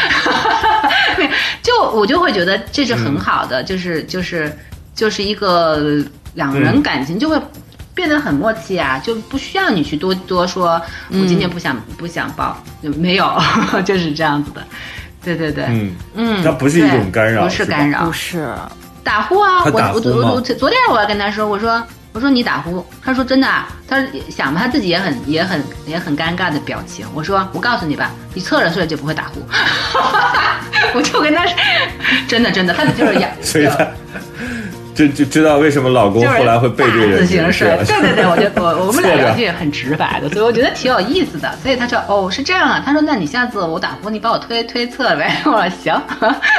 [1.61, 4.51] 就我就会觉得这是很好的，就是就是
[4.95, 7.39] 就是一个两个人感情就会
[7.93, 13.39] 变得很默契啊，就不需要你去多多说，我今天不想、不想抱，就没有，
[13.85, 14.65] 就是这样子的。
[15.23, 18.45] 对对对，嗯，嗯，它不是一种干扰不是干扰，不是，
[19.05, 19.63] 打呼啊！
[19.63, 21.81] 他我我我昨天我还跟他说，我说
[22.13, 27.05] 我说你打呼，他说真的啊，他说想吧，他自己也很也很也很尴尬的表情。
[27.13, 29.41] 我说我告诉你吧，你侧着睡就不会打呼。
[30.93, 31.55] 我就跟他说，
[32.27, 33.87] 真的真的，他就是养，所以他
[34.93, 37.67] 就就知道为什么老公后来会背对着大字形睡。
[37.85, 41.51] 对对对，我觉得我我们 俩聊天也很直白的，所以我觉得挺有意思的。
[41.61, 45.37] 所以他说哦是这样啊，他说那你下次我打呼你帮我推推测呗。
[45.45, 46.01] 我说行，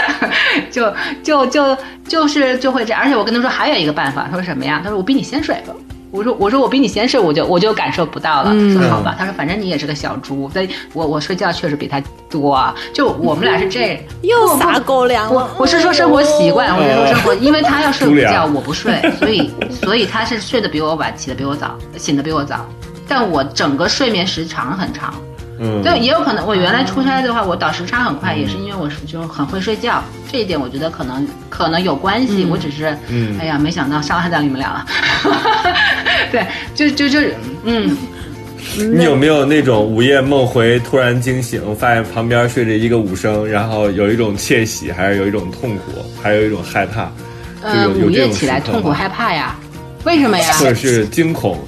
[0.71, 0.93] 就
[1.23, 3.01] 就就就是就会这样。
[3.01, 4.81] 而且我跟他说还有一个办法，他说什么呀？
[4.83, 5.57] 他说我比你先睡。
[6.15, 8.51] 我说我说我比你先睡，我就我就感受不到了。
[8.53, 12.01] 嗯说好吧，他说反正你也是个小猪，所以我我睡觉确实比他
[12.31, 12.73] 多啊。
[12.93, 15.51] 就我们俩是这，又撒狗粮我了。
[15.59, 22.65] 我是说生活习惯，我是说生活，因为他要睡午觉，我不睡， 所以所以他是睡得比我晚，起得比我早，醒得比我早，
[23.09, 25.13] 但我整个睡眠时长很长。
[25.59, 32.45] 嗯，对，也有可能我原来出差的话，我倒时差很快，也是因为我是就很会睡觉，这一点我觉得可能可能有关系。
[32.45, 34.87] 我只是，嗯哎呀，没想到伤害到你们俩了。
[36.33, 36.45] 对，
[36.75, 37.21] 就就就
[37.65, 37.97] 嗯，
[38.77, 47.05] 你有没有那种午夜梦回，突然惊醒，发现旁边睡着一个武生，然后有一种窃喜，还是有一种痛苦，还有一种害怕？
[47.63, 49.57] 就呃，午夜起来痛苦害怕呀？
[50.05, 50.53] 为什么呀？
[50.55, 51.59] 或者是惊恐，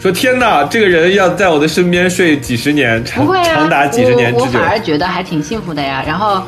[0.00, 4.62] 说天哪，这个人要在我的身边睡几十年，长不会啊，长达几十年之久我我反。
[4.68, 6.04] 而觉得还挺幸福的呀。
[6.06, 6.40] 然后，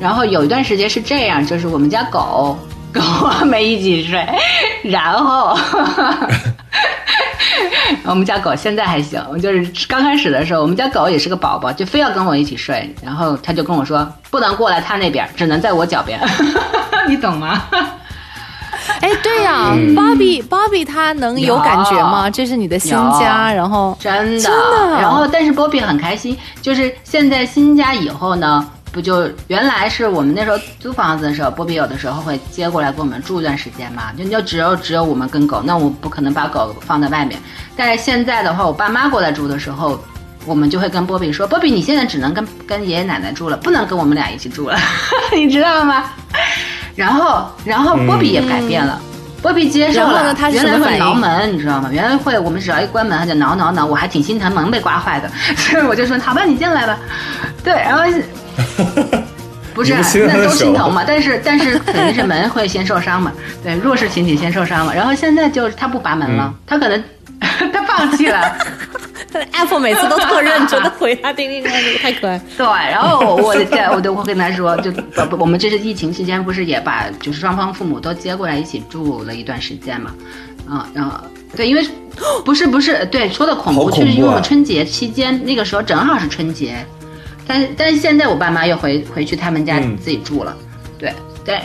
[0.00, 2.58] 然后有一段时间是这样，就是我们家狗
[2.92, 4.26] 跟我们一起睡，
[4.90, 5.56] 然后
[8.04, 16.18] 我们家狗现在还行，就是刚开始的时候，我们家狗也是个宝宝，就非要跟我一起睡，然后他就跟我说不能过来他那边，只能在我脚边，
[17.08, 17.62] 你懂吗？
[19.00, 22.28] 哎，对呀、嗯 b o b b y Bobby 他能有感觉吗？
[22.30, 37.40] 这是你的新家，然后真的，真的然后，但是波比很开心，就是现在新家以后呢，不就原来是我们那时候租房子的时候，波比有的时候会接过来跟我们住一段时间嘛，就就只有只有我们跟狗，那我不可能把狗放在外面。
[37.76, 39.98] 但是现在的话，我爸妈过来住的时候。
[40.48, 44.78] 我们就会跟波比说：“波比，你现在只能跟跟爷爷奶奶住了，不能跟我们俩一起住了，
[45.34, 46.04] 你知道吗？”
[46.96, 49.00] 然后，然后波比也改变了，
[49.42, 50.34] 波比接受了。
[50.50, 51.90] 原来会挠门，你知道吗？
[51.92, 56.98] 原来会，我们只要一关门，他就挠挠挠，我还挺心疼门被刮坏的， 所以我就说好吧，你进来吧。
[57.62, 58.02] 对，然后
[59.74, 59.94] 不是
[60.26, 63.30] 那都心疼嘛，但是但是肯定是门会先受伤嘛，
[63.62, 64.92] 对，弱势群体先受伤嘛。
[64.94, 67.04] 然后现在就是他不拔门了，他可能
[67.38, 68.56] 他放弃了。
[69.52, 72.40] Apple 每次都特认真的回答叮叮当，这个太可爱。
[72.56, 80.14] 对，然后我我在我都会跟他说，就不不，我们这是疫情期间不是也把就是双方父母都接过来一起住了一段时间嘛，
[80.68, 81.12] 啊，然后
[81.56, 81.86] 对，因为
[82.44, 86.76] 不是不是对说的恐怖，好恐怖啊就是因为我们春节期间那个时候正好是春节，
[87.46, 90.56] 但是但是现在我爸妈又回回去他们家嗯自己住了，
[90.98, 91.12] 对
[91.44, 91.60] 对，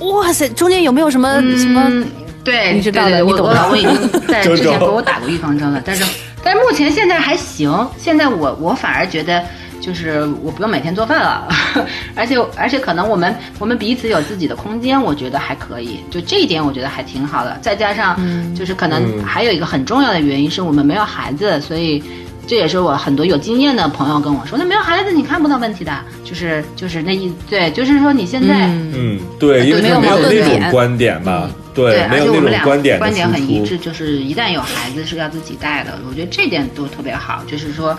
[0.00, 1.82] 哇塞，中间有没有什么、什么？
[1.88, 2.06] 嗯，
[2.44, 6.04] 对，你知道的对对你懂的我我老公已经在之前 给我打过预防针了，但是
[6.48, 9.44] 但目前现在还行，现在我我反而觉得。
[9.80, 11.48] 就是我不用每天做饭了，
[12.16, 16.00] 而且而且可能我们我们彼此有自己的空间，我觉得还可以。
[16.10, 17.56] 就这一点，我觉得还挺好的。
[17.62, 18.18] 再加上，
[18.56, 22.02] 就是可能嗯还有一个很重要的原因是我们没有孩子，所以
[22.48, 25.92] 这也是我很多有经验的朋友跟我说，那没有孩子你看不到问题的，
[26.24, 28.66] 就是就是那意对，就是说你现在。
[28.66, 33.84] 嗯，嗯，对，因为没有他没有那矛盾点种观点嘛，对，对，没有那种而且我们俩观点的观点很一输致，出。
[33.84, 37.44] 就是一旦有孩子是要自己带的，我觉得这点都特别好。
[37.46, 37.96] 就是说，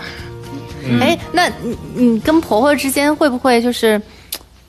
[1.00, 4.02] 哎，那你你跟婆婆之间会不会就是，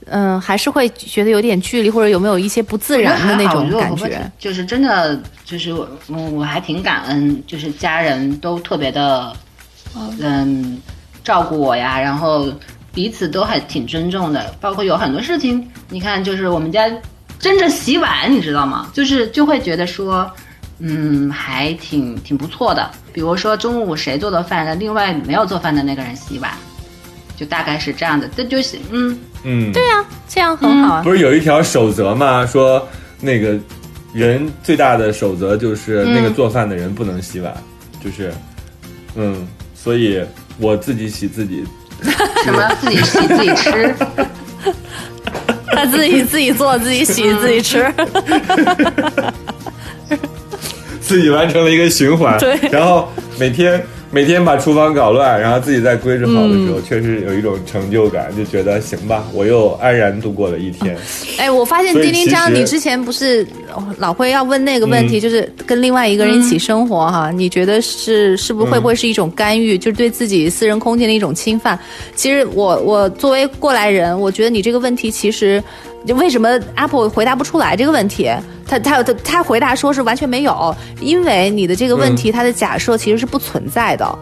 [0.05, 4.32] 嗯、还是会觉得有点距离，或者有没有一些不自然的那种感我觉？
[4.38, 9.34] 就是真的，就是我我我还挺感恩，就是家人都特别的，
[10.19, 10.81] 嗯，
[11.23, 12.51] 照顾我呀，然后
[12.93, 16.89] 彼此都还挺尊重的，包括有很多事情，你看，就是我们家
[17.39, 18.89] 争着洗碗，你知道吗？
[18.93, 20.29] 就是就会觉得说。
[20.83, 22.89] 嗯，还挺挺不错的。
[23.13, 26.51] 比如说中午谁做的饭，那另外没有做饭的那个人洗碗，
[27.37, 28.27] 就大概是这样的。
[28.35, 31.03] 这就是嗯，嗯，对啊，这样很好啊。
[31.03, 32.47] 不是有一条守则吗？
[32.47, 32.83] 说
[33.19, 33.55] 那个
[34.11, 37.55] 人最大的守则就是那个做饭的人不能洗碗，
[38.03, 38.33] 就是，
[39.13, 39.47] 嗯，
[39.84, 40.21] 所以
[40.59, 41.65] 我自己洗自己，
[42.43, 42.69] 什么？
[42.82, 43.95] 自己洗自己吃，
[45.71, 47.91] 他自己自己做，自己洗，自己吃。
[51.01, 52.57] 自己完成了一个循环，对。
[52.71, 53.84] 然后每天
[54.14, 60.97] 每天把厨房搞乱，然后自己再归置好的时候，确实有一种成就感，就觉得行吧，我又安然度过了一天。
[61.38, 71.80] 哎，我发现丁丁张，你之前不是哦老会要问那个问题，嗯就是跟另外一个人一起生活哈，你觉得是是不是会不会是一种干预，就是对自己私人空间的一种侵犯？
[72.14, 75.64] 其实我我作为过来人，我觉得你这个问题其实。
[76.06, 78.30] 就为什么 Apple 回答不出来这个问题？
[78.68, 84.20] 他他他他回答说是完全没有，因为你的这个问题，它的假设其实是不存在的。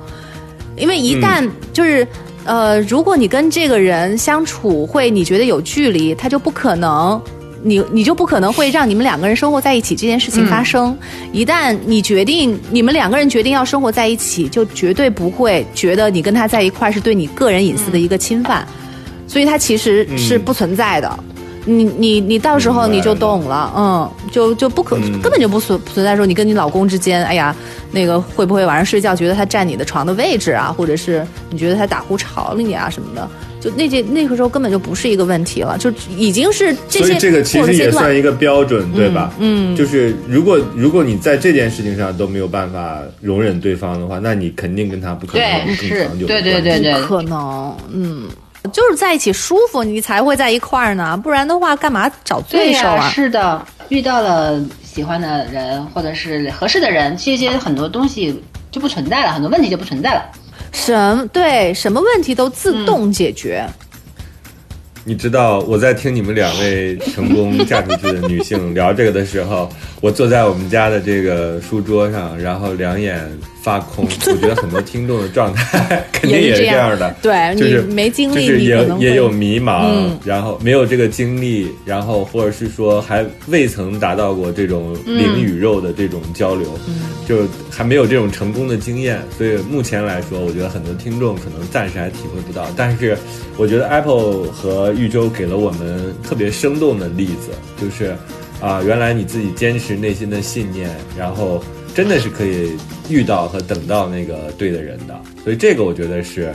[0.76, 2.08] 因为一旦就是、
[2.46, 7.22] 呃，如果你跟这个人相处会你觉得有距离，他就不可能。
[7.62, 10.98] 你你就不可能会让你们两个人生活在一起这件事情发生。
[11.34, 18.66] 一旦你决定你们两个人决定要生活在一起，就绝对不会觉得你跟他在一块是对你个人隐私的一个侵犯，
[19.28, 21.20] 所以它其实是不存在的。
[21.70, 27.55] 你你你到时候你就懂了，嗯，就就不可、嗯根本就不存存在说你跟你老公之间，哎呀，
[27.91, 39.34] 那个会不会晚上睡觉觉得他占你的床的位置啊，或者是你觉得他打呼吵了你啊什么的，就那这那个时候根本就不是一个问题了，就已经是这些所以这个其实也算一个标准，对吧？
[39.39, 48.24] 嗯就是如果如果你在这件事情上都没有办法容忍对方的话，那你肯定跟他不可能有长久的对对关系对对不，可能，嗯。
[48.72, 53.10] 就是在一起舒服，你才会在一块儿呢，不然的话，干嘛找对手啊？
[53.10, 58.41] 是的，遇到了喜欢的人或者是合适的人，这些很多东西
[58.72, 60.24] 就不存在了，很多问题就不存在了。
[60.72, 63.66] 什对什么问题都自动解决。
[65.05, 69.68] 你知道我在听你们两位成功嫁出去的女性聊这个的时候，
[70.02, 73.22] 我坐在我们家的这个书桌上，然后两眼
[73.62, 74.06] 发空。
[74.28, 86.80] 我觉得很多听众的状态 肯定也是这样的，对就是你没经历就是也也有迷茫，嗯然后没有这个经历，然后或者是说还未曾达到过这种灵与肉的这种交流，
[87.28, 92.66] 就还没有这种成功的经验，所以目前来说，我觉得很多听众可能暂时还体会不到。
[92.78, 93.18] 但是，
[93.58, 97.50] 我觉得 Apple 和豫州给了我们特别生动的例子，
[97.82, 98.16] 就是
[98.62, 101.64] 啊、原来你自己坚持内心的信念，然后
[101.95, 102.72] 真的是可以
[103.10, 105.20] 遇到和等到那个对的人的。
[105.43, 106.51] 所以这个我觉得是，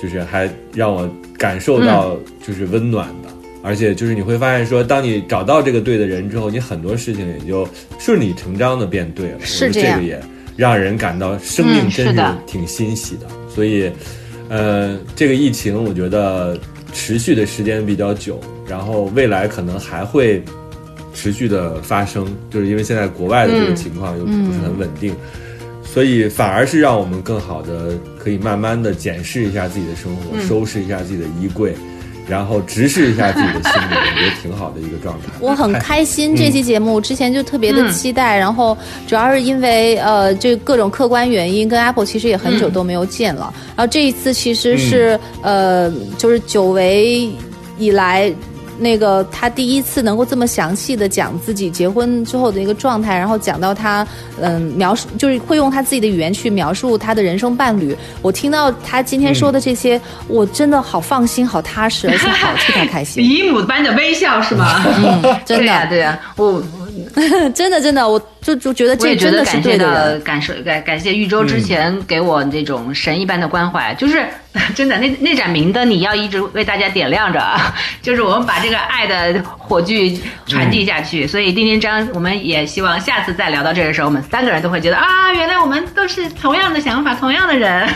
[0.00, 3.28] 就是还让我感受到就是温暖的。
[3.62, 9.34] 而且就是你会发现说，当你找到这个对的人之后，你很多事情也就顺理成章的变对了。
[9.38, 10.18] 我觉得是这个也
[10.56, 13.26] 让人感到生命嗯真是挺欣喜的。
[13.54, 13.90] 所以，
[14.48, 16.58] 呃，这个疫情我觉得
[16.94, 20.42] 持续的时间比较久，然后未来可能还会
[21.20, 25.14] 持续的发生，就是因为现在国外的这个嗯情况又不是很稳定。
[25.84, 31.74] 所以反而是让我们更好的可以慢慢的检视一下自己的生活，收拾一下自己的衣柜，
[32.28, 35.32] 然后直视一下自己的心理，我觉得挺好的一个状态。
[35.42, 43.52] 我很开心这期节目，之前就特别的期待，然后主要是因为呃，这各种客观原因，跟 Apple 其实也很久都没有见了。
[43.76, 47.28] 然后这一次其实是、呃，就是久违
[47.78, 48.32] 以来。
[48.80, 54.06] 那个他第一次能够这么详细的讲自己结婚之后的一个状态，然后讲到他
[54.40, 57.94] 嗯描述，就是会用他自己的语言去描述他的人生伴侣。
[58.22, 63.22] 我听到他今天说的这些，我真的好放心、好踏实，而且好替他开心。
[63.22, 64.82] 姨母般的微笑是吗？
[64.86, 66.62] 嗯，真的，对呀、对呀、我
[67.54, 68.20] 真的真的，我
[68.54, 74.24] 就就觉得我也觉这真的是得感谢对的感受感感谢玉州之前给我这种神一般的关怀，就是
[74.74, 77.40] 真的那那盏明灯你要一直为大家点亮着，
[78.02, 81.26] 就是我们把这个爱的火炬传递下去。
[81.26, 87.88] 所以丁丁章，我们也希望下次再聊到这个时候，我们三个人都会觉得啊，原来我们都是同样的想法，同样的人。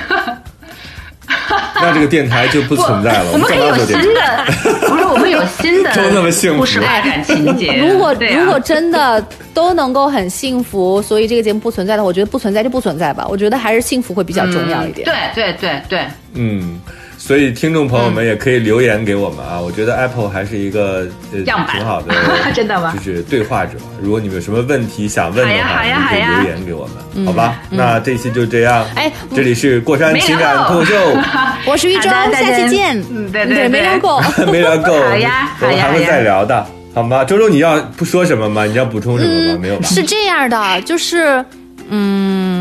[1.76, 3.97] 那这个电台就不存在了，我们可以有新？
[4.14, 4.45] 的，
[4.89, 7.72] 不是我们有新的 都那么幸福不是爱感情节。
[7.74, 13.26] 如果、啊如果真的都能够很幸福，所以这个节目不存在的话，我觉得不存在就不存在吧。
[13.28, 15.05] 我觉得还是幸福会比较重要一点。
[15.05, 16.01] 对对对对，
[16.35, 16.80] 嗯，
[17.27, 19.59] 所以听众朋友们也可以留言给我们啊。
[19.59, 22.14] 我觉得 Apple 还是一个呃样板挺好的，
[22.53, 23.79] 真的吗就是对话者。
[24.03, 27.62] 如果你们有什么问题想问的话，可以留言给我们，好吧？
[27.70, 28.87] 那这期就这样。
[28.95, 30.95] 哎这里是过山情感脱口秀，
[31.64, 33.03] 我是玉州，好的再下期见
[33.33, 34.20] 对对对没聊够。
[34.53, 37.25] 没聊够，好呀我们还会再聊的，好吗？
[37.25, 38.66] 周周，你要不说什么吗？
[38.66, 39.59] 你要补充什么吗？
[39.62, 39.87] 没有吧？
[39.89, 41.43] 是这样的，就是
[41.89, 42.53] 嗯。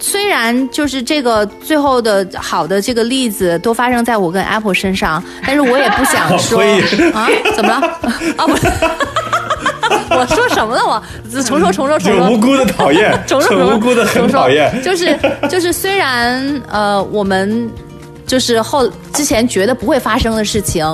[0.00, 6.60] 虽然就是这个最后的好的这个例子都发生在我跟 Apple 身上，但是我也不想说
[7.12, 7.86] 啊，怎么了？
[8.36, 8.66] 啊不是，
[10.10, 10.84] 我说什么了？
[10.84, 11.02] 我
[11.42, 14.82] 重说重说重说，就无辜的讨厌， 重说很无辜的很重说讨厌。
[14.82, 15.18] 就是
[15.48, 17.70] 就是，虽然呃，我们
[18.26, 20.84] 就是后之前觉得不会发生的事情。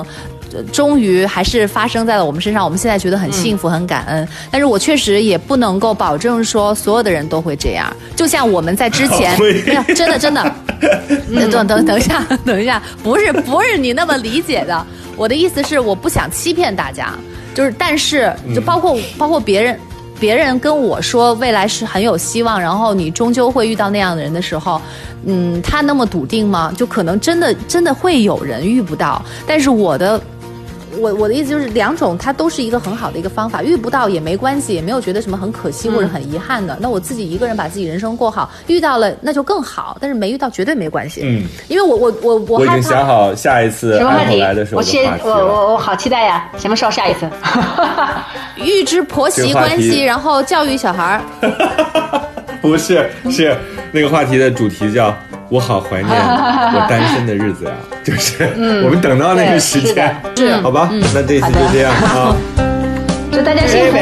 [0.55, 4.27] 呃终于还是发生在了我们身上，我们现在觉得很幸福、很感恩。
[4.49, 7.93] 但是我确实也不能够保证说所有的人都会这样。
[8.15, 10.41] 就像我们在之前 会没有，真的真的，
[11.35, 14.85] 呃 等等等一下， 等一下，不是不是你那么理解的。
[15.17, 17.13] 我的意思是，我不想欺骗大家，
[17.53, 19.77] 就是但是就包括、包括别人。
[20.17, 24.81] 别人跟我说未来是很有希望，然后你终究会遇到那样的人的时候，
[25.25, 26.71] 嗯，他那么笃定吗？
[26.77, 29.21] 就可能真的真的会有人遇不到。
[29.45, 30.19] 但是我的，
[30.99, 36.77] 我我的意思就是两种，它都是一个很好的一个方法，遇不到也没关系，也没有觉得什么很可惜或者很遗憾的。
[36.79, 41.21] 那我自己一个人把自己人生过好，遇到了那就更好，但是没遇到绝对没关系。
[41.23, 43.05] 嗯，因为我我我我害我已经想怕。
[43.05, 44.75] 好下一次什么话题来的时？
[44.75, 45.29] 候的我期我。
[45.29, 46.49] 我我好期待呀！
[46.57, 47.29] 什么时候下一次？
[48.57, 51.21] 预知婆媳关系，然后教育小孩儿。
[52.61, 53.55] 不是，是
[53.91, 55.15] 那个话题的主题叫
[55.49, 56.09] 我好怀念
[56.73, 57.71] 我单身的日子呀，
[58.03, 58.49] 就是
[58.83, 60.89] 我们等到那个时间，是好吧？
[61.13, 62.35] 那这次就这样啊，
[63.31, 63.97] 祝大家幸福。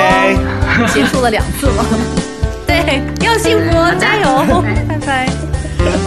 [0.94, 1.86] 结束了两次了。
[2.66, 5.28] 对，要幸福，加油，拜拜。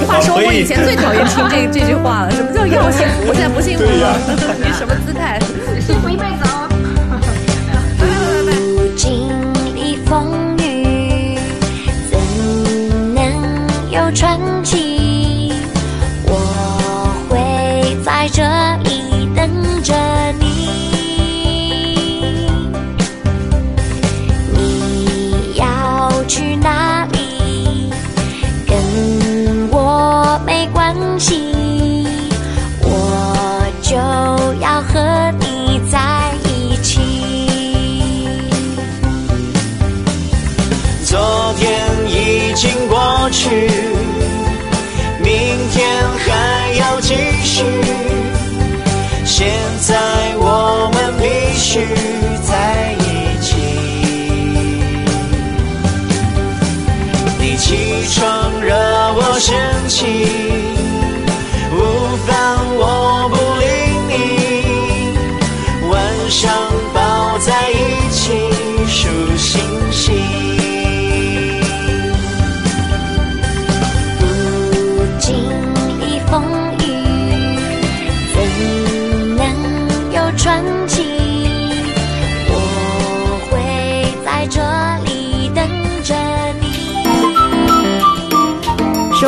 [0.06, 3.28] 话说我以前最讨厌听这这句话了，什么叫要幸福？
[3.28, 4.16] 我现在不幸福了，
[4.58, 5.38] 你什么姿态？
[5.80, 6.48] 幸福一辈子